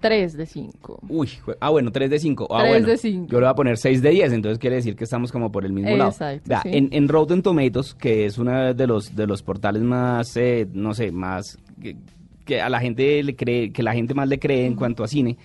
3 0.00 0.36
de 0.36 0.46
5. 0.46 1.00
Uy, 1.08 1.30
ah, 1.60 1.70
bueno, 1.70 1.92
3 1.92 2.10
de 2.10 2.18
5. 2.18 2.48
Ah, 2.50 2.60
Tres 2.60 2.70
bueno. 2.70 2.86
de 2.88 2.96
cinco. 2.96 3.28
Yo 3.30 3.40
le 3.40 3.46
voy 3.46 3.52
a 3.52 3.54
poner 3.54 3.76
6 3.76 4.02
de 4.02 4.10
10, 4.10 4.32
entonces 4.32 4.58
quiere 4.58 4.76
decir 4.76 4.96
que 4.96 5.04
estamos 5.04 5.30
como 5.30 5.52
por 5.52 5.64
el 5.64 5.72
mismo 5.72 5.96
lado. 5.96 6.10
Exacto, 6.10 6.56
sí. 6.62 6.70
en, 6.72 6.88
en 6.92 7.08
Rotten 7.08 7.42
Tomatoes, 7.42 7.94
que 7.94 8.26
es 8.26 8.38
uno 8.38 8.74
de 8.74 8.86
los, 8.86 9.14
de 9.14 9.26
los 9.26 9.42
portales 9.42 9.82
más, 9.82 10.36
eh, 10.36 10.66
no 10.72 10.94
sé, 10.94 11.12
más 11.12 11.58
que, 11.80 11.96
que 12.44 12.60
a 12.60 12.68
la 12.68 12.80
gente 12.80 13.22
le 13.22 13.36
cree, 13.36 13.72
que 13.72 13.82
la 13.82 13.92
gente 13.92 14.14
más 14.14 14.28
le 14.28 14.38
cree 14.38 14.66
en 14.66 14.74
cuanto 14.74 15.04
a 15.04 15.08
cine, 15.08 15.36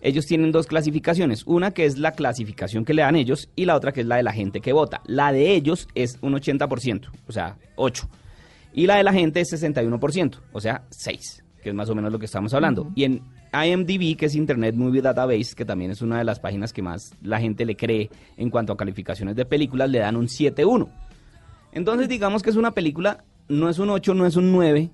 ellos 0.00 0.26
tienen 0.26 0.52
dos 0.52 0.66
clasificaciones. 0.66 1.44
Una 1.46 1.72
que 1.72 1.84
es 1.84 1.98
la 1.98 2.12
clasificación 2.12 2.84
que 2.84 2.94
le 2.94 3.02
dan 3.02 3.16
ellos 3.16 3.48
y 3.56 3.64
la 3.64 3.76
otra 3.76 3.92
que 3.92 4.02
es 4.02 4.06
la 4.06 4.16
de 4.16 4.22
la 4.22 4.32
gente 4.32 4.60
que 4.60 4.72
vota. 4.72 5.02
La 5.06 5.32
de 5.32 5.54
ellos 5.54 5.88
es 5.94 6.18
un 6.22 6.34
80%, 6.34 7.10
o 7.26 7.32
sea, 7.32 7.56
8. 7.76 8.08
Y 8.74 8.86
la 8.86 8.96
de 8.96 9.02
la 9.02 9.12
gente 9.12 9.40
es 9.40 9.52
61%, 9.52 10.38
o 10.52 10.60
sea, 10.60 10.84
6, 10.90 11.44
que 11.68 11.72
es 11.72 11.76
más 11.76 11.90
o 11.90 11.94
menos 11.94 12.10
lo 12.10 12.18
que 12.18 12.24
estamos 12.24 12.54
hablando. 12.54 12.90
Y 12.94 13.04
en 13.04 13.20
IMDb, 13.52 14.16
que 14.16 14.24
es 14.26 14.34
Internet 14.34 14.74
Movie 14.74 15.02
Database, 15.02 15.54
que 15.54 15.66
también 15.66 15.90
es 15.90 16.00
una 16.00 16.16
de 16.16 16.24
las 16.24 16.40
páginas 16.40 16.72
que 16.72 16.80
más 16.80 17.12
la 17.22 17.38
gente 17.38 17.66
le 17.66 17.76
cree 17.76 18.08
en 18.38 18.48
cuanto 18.48 18.72
a 18.72 18.76
calificaciones 18.78 19.36
de 19.36 19.44
películas, 19.44 19.90
le 19.90 19.98
dan 19.98 20.16
un 20.16 20.28
7-1. 20.28 20.88
Entonces, 21.72 22.08
digamos 22.08 22.42
que 22.42 22.48
es 22.48 22.56
una 22.56 22.70
película, 22.70 23.22
no 23.48 23.68
es 23.68 23.78
un 23.78 23.90
8, 23.90 24.14
no 24.14 24.24
es 24.24 24.36
un 24.36 24.50
9, 24.50 24.88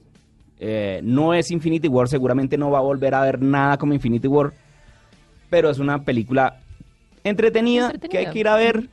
eh, 0.58 1.00
no 1.04 1.32
es 1.32 1.52
Infinity 1.52 1.86
War, 1.86 2.08
seguramente 2.08 2.58
no 2.58 2.72
va 2.72 2.78
a 2.78 2.82
volver 2.82 3.14
a 3.14 3.22
ver 3.22 3.40
nada 3.40 3.78
como 3.78 3.94
Infinity 3.94 4.26
War, 4.26 4.52
pero 5.50 5.70
es 5.70 5.78
una 5.78 6.02
película 6.02 6.60
entretenida, 7.22 7.92
que 7.92 8.18
hay 8.18 8.30
que 8.30 8.40
ir 8.40 8.48
a 8.48 8.56
ver. 8.56 8.88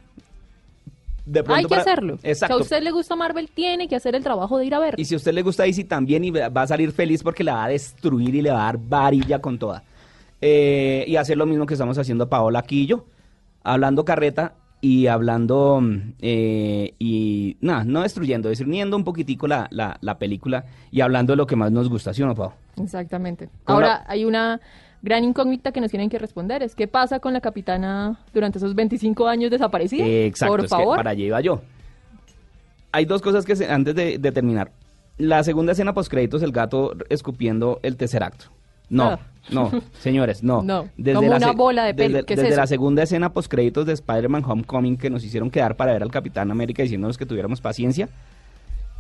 De 1.26 1.44
pronto 1.44 1.58
Hay 1.58 1.64
que 1.66 1.70
para- 1.70 1.82
hacerlo. 1.82 2.18
Exacto. 2.24 2.56
Si 2.56 2.60
a 2.60 2.64
usted 2.64 2.82
le 2.84 2.92
gusta 2.92 3.16
Marvel, 3.16 3.50
tiene 3.54 3.88
que 3.88 3.96
hacer 3.96 4.16
el 4.16 4.24
trabajo 4.24 4.58
de 4.58 4.66
ir 4.66 4.74
a 4.76 4.80
ver. 4.80 4.96
Y 5.00 5.06
si 5.06 5.14
a 5.14 5.18
usted 5.18 5.34
le 5.34 5.44
gusta 5.44 5.64
DC 5.64 5.84
también 5.84 6.24
y 6.24 6.32
va 6.32 6.48
a 6.62 6.68
salir 6.68 6.92
feliz 6.92 7.22
porque 7.24 7.44
la 7.44 7.54
va 7.54 7.64
a 7.66 7.70
destruir 7.70 8.34
y 8.36 8.42
le 8.42 8.50
va 8.52 8.62
a 8.64 8.66
dar 8.66 8.80
varilla 8.80 9.40
con 9.40 9.60
toda. 9.60 9.84
Eh, 10.42 11.06
y 11.08 11.16
hacer 11.18 11.38
lo 11.38 11.46
mismo 11.46 11.66
que 11.66 11.76
estamos 11.76 11.98
haciendo 11.98 12.28
Paola 12.28 12.66
yo. 12.68 13.06
Hablando 13.64 14.04
carreta 14.04 14.56
y 14.82 15.06
hablando 15.06 15.80
mm, 15.80 16.14
eh, 16.20 16.96
y 16.98 17.58
nada, 17.62 17.84
no 17.84 18.02
destruyendo, 18.02 18.50
discerniendo 18.50 18.98
un 18.98 19.04
poquitico 19.04 19.48
la, 19.48 19.68
la, 19.70 19.98
la 20.02 20.18
película 20.18 20.66
y 20.92 21.02
hablando 21.02 21.34
de 21.34 21.38
lo 21.38 21.46
que 21.46 21.56
más 21.56 21.72
nos 21.72 21.88
gusta, 21.88 22.12
¿sí 22.16 22.24
o 22.24 22.26
no, 22.26 22.34
Pau? 22.34 22.54
Exactamente. 22.82 23.50
¿Cómo 23.66 23.76
Ahora, 23.78 23.88
la- 23.88 24.06
hay 24.08 24.26
una 24.26 24.60
gran 25.02 25.24
incógnita 25.24 25.72
que 25.72 25.82
nos 25.82 25.90
tienen 25.92 26.10
que 26.10 26.20
responder. 26.20 26.62
Es 26.64 26.76
¿qué 26.76 26.88
pasa 26.88 27.20
con 27.20 27.34
la 27.34 27.42
capitana 27.42 28.20
durante 28.34 28.58
esos 28.60 28.76
25 28.76 29.28
años 29.28 29.50
desaparecida? 29.52 30.06
Eh, 30.06 30.26
exacto, 30.28 30.54
Por 30.54 30.60
es 30.62 30.66
que 30.66 30.70
favor. 30.70 30.98
para 30.98 31.12
allá 31.12 31.24
iba 31.26 31.42
yo. 31.42 31.62
Hay 32.92 33.06
dos 33.06 33.22
cosas 33.22 33.46
que 33.46 33.56
se- 33.56 33.70
antes 33.72 33.96
de, 33.96 34.18
de 34.18 34.32
terminar. 34.32 34.72
La 35.18 35.44
segunda 35.44 35.72
escena 35.74 35.94
post 35.94 36.10
créditos, 36.10 36.42
el 36.42 36.52
gato 36.52 36.94
escupiendo 37.10 37.80
el 37.84 37.96
tercer 37.96 38.24
acto. 38.24 38.46
No, 38.90 39.04
Ah. 39.12 39.20
no, 39.52 39.72
señores, 40.00 40.44
no. 40.44 40.62
No, 40.62 40.90
como 41.14 41.28
una 41.28 41.40
se- 41.40 41.52
bola 41.56 41.86
de 41.86 41.94
pelo, 41.94 42.16
Desde, 42.16 42.26
¿qué 42.26 42.34
es 42.34 42.40
desde 42.40 42.52
eso? 42.54 42.60
la 42.62 42.68
segunda 42.68 43.04
escena 43.04 43.32
post 43.32 43.50
créditos 43.50 43.86
de 43.86 43.94
Spider-Man 43.94 44.44
Homecoming 44.46 44.98
que 44.98 45.10
nos 45.10 45.24
hicieron 45.24 45.50
quedar 45.50 45.78
para 45.78 45.94
ver 45.94 46.04
al 46.04 46.12
Capitán 46.12 46.52
América 46.52 46.84
diciéndonos 46.84 47.18
que 47.18 47.26
tuviéramos 47.26 47.62
paciencia. 47.62 48.10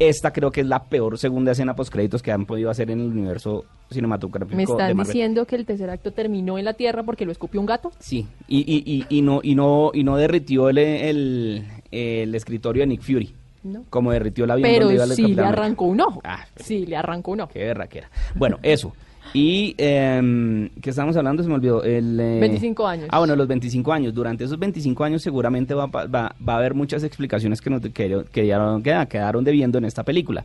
Esta 0.09 0.33
creo 0.33 0.51
que 0.51 0.61
es 0.61 0.67
la 0.67 0.83
peor 0.85 1.17
segunda 1.19 1.51
escena 1.51 1.75
post 1.75 1.91
créditos 1.93 2.23
que 2.23 2.31
han 2.31 2.45
podido 2.47 2.69
hacer 2.71 2.89
en 2.89 3.01
el 3.01 3.07
universo 3.07 3.65
cinematográfico 3.91 4.55
¿Me 4.55 4.63
de 4.65 4.71
están 4.71 4.97
Marvel. 4.97 5.05
diciendo 5.05 5.45
que 5.45 5.55
el 5.55 5.65
tercer 5.65 5.89
acto 5.91 6.11
terminó 6.11 6.57
en 6.57 6.65
la 6.65 6.73
Tierra 6.73 7.03
porque 7.03 7.23
lo 7.25 7.31
escupió 7.31 7.59
un 7.59 7.67
gato? 7.67 7.91
Sí, 7.99 8.25
y, 8.47 8.59
y, 8.59 8.83
y, 8.85 9.05
y 9.17 9.21
no, 9.21 9.41
y, 9.43 9.53
no, 9.53 9.91
y 9.93 10.03
no 10.03 10.17
derritió 10.17 10.69
el, 10.69 10.77
el, 10.79 11.65
el 11.91 12.33
escritorio 12.33 12.81
de 12.81 12.87
Nick 12.87 13.01
Fury, 13.03 13.33
No. 13.63 13.83
como 13.91 14.11
derritió 14.11 14.45
el 14.45 14.51
avión 14.51 14.67
Pero 14.69 14.85
donde 14.85 14.95
iba 14.95 15.03
el 15.03 15.11
sí 15.11 15.27
le 15.35 15.41
arrancó 15.43 15.85
un 15.85 16.01
ojo. 16.01 16.21
Ah, 16.23 16.45
sí, 16.55 16.85
le 16.87 16.95
arrancó 16.95 17.31
un 17.31 17.41
ojo. 17.41 17.51
Qué 17.53 17.59
berraquera. 17.59 18.09
Bueno, 18.35 18.57
eso. 18.63 18.93
Y, 19.33 19.75
eh, 19.77 20.69
¿qué 20.81 20.89
estábamos 20.89 21.15
hablando? 21.15 21.41
Se 21.43 21.49
me 21.49 21.55
olvidó. 21.55 21.83
El, 21.83 22.19
eh, 22.19 22.39
25 22.41 22.85
años. 22.87 23.07
Ah, 23.11 23.19
bueno, 23.19 23.35
los 23.35 23.47
25 23.47 23.93
años. 23.93 24.13
Durante 24.13 24.43
esos 24.43 24.59
25 24.59 25.03
años 25.03 25.21
seguramente 25.21 25.73
va, 25.73 25.85
va, 25.85 26.05
va 26.07 26.53
a 26.53 26.57
haber 26.57 26.73
muchas 26.73 27.03
explicaciones 27.03 27.61
que 27.61 27.69
nos 27.69 27.81
que- 27.81 28.23
quedaron, 28.31 28.83
queda- 28.83 29.05
quedaron 29.07 29.43
debiendo 29.43 29.77
en 29.77 29.85
esta 29.85 30.03
película. 30.03 30.43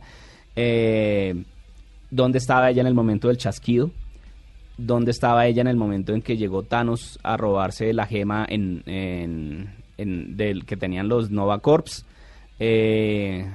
Eh, 0.55 1.35
¿Dónde 2.09 2.37
estaba 2.37 2.69
ella 2.69 2.81
en 2.81 2.87
el 2.87 2.93
momento 2.93 3.27
del 3.27 3.37
chasquido? 3.37 3.91
¿Dónde 4.77 5.11
estaba 5.11 5.45
ella 5.47 5.61
en 5.61 5.67
el 5.67 5.75
momento 5.75 6.13
en 6.13 6.21
que 6.21 6.37
llegó 6.37 6.63
Thanos 6.63 7.19
a 7.23 7.35
robarse 7.35 7.91
la 7.93 8.05
gema 8.05 8.45
en, 8.47 8.83
en- 8.85 9.69
en- 9.97 10.37
del 10.37 10.65
que 10.65 10.77
tenían 10.77 11.09
los 11.09 11.29
Nova 11.31 11.59
Corps? 11.59 12.05
Eh, 12.59 13.45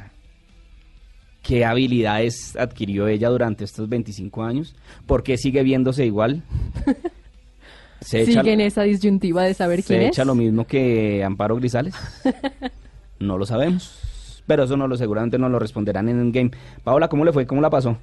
¿Qué 1.42 1.64
habilidades 1.64 2.57
adquirió 2.57 3.09
ella 3.09 3.28
durante 3.28 3.64
estos 3.64 3.88
25 3.88 4.42
años? 4.44 4.76
¿Por 5.07 5.22
qué 5.22 5.37
sigue 5.37 5.62
viéndose 5.62 6.07
igual? 6.07 6.42
Se 8.00 8.22
echa- 8.22 8.40
Sigue 8.42 8.52
en 8.52 8.61
esa 8.61 8.83
disyuntiva 8.83 9.42
de 9.44 9.55
saber 9.55 9.83
¿Se 9.83 9.94
quién 9.96 10.09
echa 10.09 10.22
es. 10.22 10.26
lo 10.26 10.35
mismo 10.35 10.66
que 10.66 11.22
Amparo 11.24 11.57
Grisales? 11.57 11.94
no 13.20 13.38
lo 13.38 13.46
sabemos. 13.46 14.42
Pero 14.46 14.64
eso 14.64 14.76
no 14.76 14.88
lo 14.88 14.96
seguramente 14.96 15.38
nos 15.38 15.50
lo 15.52 15.59
responderán 15.61 16.09
en 16.09 16.20
Endgame. 16.20 16.50
Paola, 16.83 17.09
¿cómo 17.09 17.24
le 17.24 17.33
fue? 17.33 17.46
¿Cómo 17.46 17.61
la 17.61 17.70
pasó? 17.70 17.96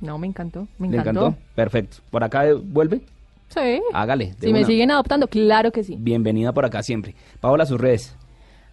No, 0.00 0.18
me 0.18 0.26
encantó. 0.26 0.68
Me 0.78 0.88
¿Le 0.88 0.98
encantó. 0.98 1.28
encantó? 1.28 1.42
Perfecto. 1.54 1.98
¿Por 2.10 2.24
acá 2.24 2.44
vuelve? 2.62 3.00
Sí. 3.48 3.80
Hágale. 3.94 4.34
si 4.40 4.52
me 4.52 4.64
siguen 4.64 4.90
adoptando, 4.90 5.28
claro 5.28 5.72
que 5.72 5.84
sí. 5.84 5.96
Bienvenida 5.98 6.52
por 6.52 6.64
acá 6.66 6.82
siempre. 6.82 7.14
Paola, 7.40 7.64
sus 7.64 7.80
redes. 7.80 8.14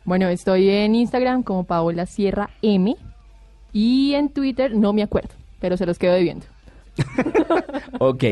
Bueno, 0.06 0.28
estoy 0.28 0.70
en 0.70 0.96
Instagram 0.96 1.44
como 1.44 1.64
Paola 1.66 2.06
Sierra 2.06 2.50
M 2.62 2.96
y 3.74 4.14
en 4.14 4.30
Twitter 4.30 4.76
no 4.76 4.94
me 4.94 5.04
acuerdo, 5.04 5.30
pero 5.60 5.78
se 5.78 5.86
los 5.86 5.98
quedo 5.98 6.14
debiendo. 6.14 6.46
Ok, 8.00 8.24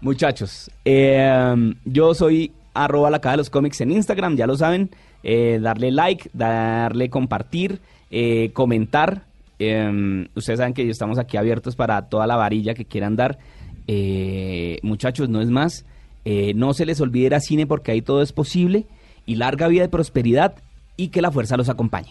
muchachos, 0.00 0.70
eh, 0.84 1.74
yo 1.84 2.14
soy 2.14 2.52
arroba 2.74 3.10
la 3.10 3.18
de 3.18 3.36
los 3.36 3.50
cómics 3.50 3.80
en 3.80 3.92
Instagram, 3.92 4.36
ya 4.36 4.46
lo 4.46 4.56
saben, 4.56 4.90
eh, 5.22 5.58
darle 5.62 5.90
like, 5.92 6.30
darle 6.32 7.08
compartir, 7.10 7.80
eh, 8.10 8.50
comentar. 8.52 9.22
eh, 9.58 10.26
ustedes 10.34 10.58
saben 10.58 10.74
que 10.74 10.88
estamos 10.88 11.18
aquí 11.18 11.36
abiertos 11.36 11.76
para 11.76 12.02
toda 12.08 12.26
la 12.26 12.36
varilla 12.36 12.74
que 12.74 12.84
quieran 12.84 13.16
dar. 13.16 13.38
Eh, 13.86 14.78
muchachos, 14.82 15.28
no 15.28 15.40
es 15.40 15.50
más, 15.50 15.84
eh, 16.24 16.52
no 16.54 16.74
se 16.74 16.86
les 16.86 17.00
olvide 17.00 17.26
ir 17.26 17.40
cine 17.40 17.66
porque 17.66 17.92
ahí 17.92 18.02
todo 18.02 18.22
es 18.22 18.32
posible 18.32 18.86
y 19.26 19.36
larga 19.36 19.68
vida 19.68 19.82
de 19.82 19.88
prosperidad 19.88 20.54
y 20.96 21.08
que 21.08 21.22
la 21.22 21.30
fuerza 21.30 21.56
los 21.56 21.68
acompañe. 21.68 22.10